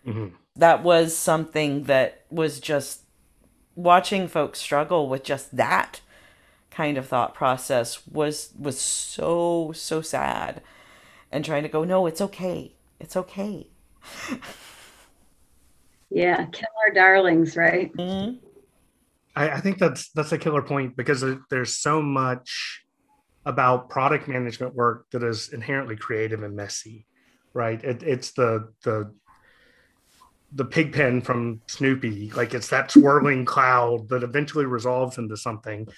Mm-hmm. 0.06 0.34
that 0.56 0.82
was 0.82 1.16
something 1.16 1.84
that 1.84 2.24
was 2.30 2.60
just 2.60 3.04
watching 3.74 4.28
folks 4.28 4.60
struggle 4.60 5.08
with 5.08 5.24
just 5.24 5.56
that 5.56 6.02
kind 6.70 6.98
of 6.98 7.06
thought 7.06 7.34
process 7.34 8.06
was 8.06 8.50
was 8.58 8.78
so 8.78 9.72
so 9.74 10.02
sad 10.02 10.60
and 11.34 11.44
trying 11.44 11.62
to 11.62 11.68
go 11.68 11.84
no 11.84 12.06
it's 12.06 12.20
okay 12.20 12.74
it's 13.00 13.16
okay 13.16 13.66
yeah 16.10 16.46
kill 16.46 16.68
our 16.86 16.94
darlings 16.94 17.56
right 17.56 17.92
mm-hmm. 17.94 18.36
I, 19.36 19.50
I 19.50 19.60
think 19.60 19.78
that's 19.78 20.10
that's 20.10 20.32
a 20.32 20.38
killer 20.38 20.62
point 20.62 20.96
because 20.96 21.24
there's 21.50 21.76
so 21.76 22.00
much 22.00 22.84
about 23.46 23.90
product 23.90 24.28
management 24.28 24.74
work 24.74 25.06
that 25.10 25.22
is 25.22 25.52
inherently 25.52 25.96
creative 25.96 26.42
and 26.42 26.56
messy, 26.56 27.06
right? 27.52 27.82
It, 27.82 28.02
it's 28.02 28.32
the 28.32 28.72
the 28.82 29.12
the 30.52 30.64
pig 30.64 30.92
pen 30.92 31.20
from 31.20 31.60
Snoopy, 31.66 32.30
like 32.30 32.54
it's 32.54 32.68
that 32.68 32.90
swirling 32.90 33.44
cloud 33.44 34.08
that 34.08 34.22
eventually 34.22 34.66
resolves 34.66 35.18
into 35.18 35.36
something. 35.36 35.88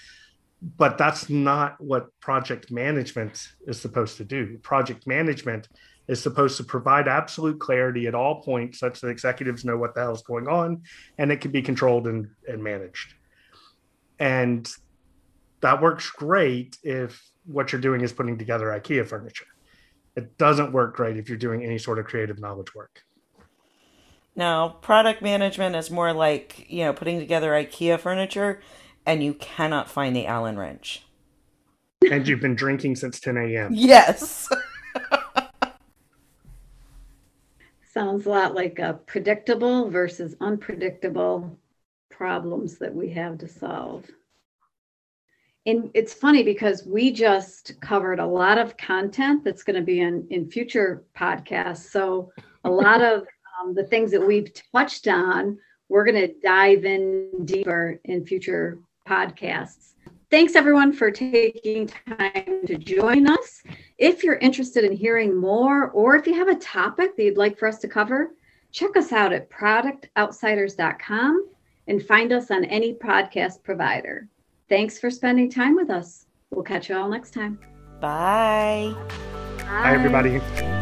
But 0.63 0.97
that's 0.97 1.29
not 1.29 1.81
what 1.81 2.09
project 2.21 2.71
management 2.71 3.49
is 3.67 3.81
supposed 3.81 4.17
to 4.17 4.25
do. 4.25 4.59
Project 4.59 5.07
management 5.07 5.69
is 6.09 6.23
supposed 6.23 6.57
to 6.57 6.65
provide 6.65 7.09
absolute 7.09 7.59
clarity 7.59 8.07
at 8.07 8.15
all 8.15 8.43
points 8.43 8.79
such 8.79 9.01
that 9.01 9.09
executives 9.09 9.65
know 9.65 9.77
what 9.77 9.95
the 9.95 10.01
hell 10.01 10.15
is 10.15 10.23
going 10.23 10.49
on 10.49 10.83
and 11.19 11.33
it 11.33 11.41
can 11.41 11.51
be 11.51 11.63
controlled 11.63 12.07
and, 12.07 12.29
and 12.49 12.63
managed. 12.63 13.15
And 14.19 14.69
that 15.61 15.83
works 15.83 16.11
great 16.11 16.79
if 16.83 17.31
what 17.45 17.73
you're 17.73 17.81
doing 17.81 18.01
is 18.01 18.13
putting 18.13 18.39
together 18.39 18.67
IKEA 18.67 19.07
furniture. 19.07 19.47
It 20.15 20.39
doesn't 20.39 20.73
work 20.73 20.97
great 20.97 21.17
if 21.17 21.29
you're 21.29 21.39
doing 21.39 21.63
any 21.63 21.79
sort 21.79 21.99
of 21.99 22.07
creative 22.07 22.39
knowledge 22.39 22.75
work. 22.75 23.03
Now, 24.35 24.69
product 24.69 25.23
management 25.23 25.77
is 25.77 25.91
more 25.91 26.13
like, 26.13 26.67
you 26.71 26.85
know, 26.85 26.93
putting 26.93 27.19
together 27.19 27.51
IKEA 27.53 27.99
furniture 27.99 28.61
and 29.07 29.23
you 29.23 29.35
cannot 29.35 29.89
find 29.89 30.15
the 30.15 30.27
Allen 30.27 30.59
wrench. 30.59 31.05
And 32.11 32.27
you've 32.27 32.41
been 32.41 32.57
drinking 32.57 32.97
since 32.97 33.21
10 33.21 33.37
a.m. 33.37 33.71
Yes. 33.73 34.49
Sounds 37.93 38.27
a 38.27 38.29
lot 38.29 38.55
like 38.55 38.79
a 38.79 39.01
predictable 39.07 39.89
versus 39.89 40.37
unpredictable 40.41 41.59
problems 42.11 42.79
that 42.79 42.95
we 42.95 43.11
have 43.11 43.39
to 43.39 43.49
solve. 43.49 44.05
And 45.65 45.91
it's 45.95 46.15
funny 46.15 46.43
because 46.43 46.85
we 46.87 47.11
just 47.11 47.81
covered 47.81 48.21
a 48.21 48.27
lot 48.27 48.59
of 48.59 48.77
content 48.77 49.43
that's 49.45 49.65
going 49.65 49.77
to 49.77 49.83
be 49.83 50.01
in, 50.01 50.27
in 50.31 50.49
future 50.51 51.05
podcasts. 51.17 51.91
So, 51.91 52.31
a 52.65 52.71
lot 52.71 53.03
of 53.03 53.23
um, 53.61 53.75
the 53.75 53.85
things 53.85 54.11
that 54.13 54.25
we've 54.25 54.53
touched 54.73 55.09
on, 55.09 55.59
we're 55.89 56.05
going 56.05 56.29
to 56.29 56.35
dive 56.43 56.85
in 56.85 57.31
deeper 57.45 57.99
in 58.05 58.25
future 58.25 58.79
podcasts. 59.07 59.95
Thanks 60.31 60.57
everyone 60.57 60.93
for 60.93 61.11
taking 61.11 61.87
time 61.87 62.67
to 62.67 62.77
join 62.77 63.29
us. 63.29 63.63
If 63.97 64.25
you're 64.25 64.37
interested 64.37 64.85
in 64.85 64.93
hearing 64.93 65.37
more, 65.37 65.91
or 65.91 66.17
if 66.17 66.27
you 66.27 66.35
have 66.35 66.49
a 66.49 66.57
topic 66.57 67.17
that 67.17 67.23
you'd 67.23 67.39
like 67.39 67.57
for 67.59 67.69
us 67.69 67.79
to 67.79 67.89
cover, 67.89 68.35
check 68.73 68.97
us 68.97 69.13
out 69.13 69.33
at 69.33 69.49
productoutsiders.com 69.51 71.49
and 71.87 72.03
find 72.03 72.33
us 72.33 72.51
on 72.51 72.65
any 72.65 72.95
podcast 72.95 73.63
provider. 73.63 74.29
Thanks 74.69 74.99
for 74.99 75.11
spending 75.11 75.49
time 75.49 75.77
with 75.77 75.91
us. 75.91 76.27
We'll 76.51 76.65
catch 76.65 76.89
you 76.89 76.97
all 76.97 77.09
next 77.09 77.33
time. 77.33 77.61
Bye. 78.01 78.95
Bye, 79.59 79.65
Bye 79.65 79.95
everybody. 79.95 80.76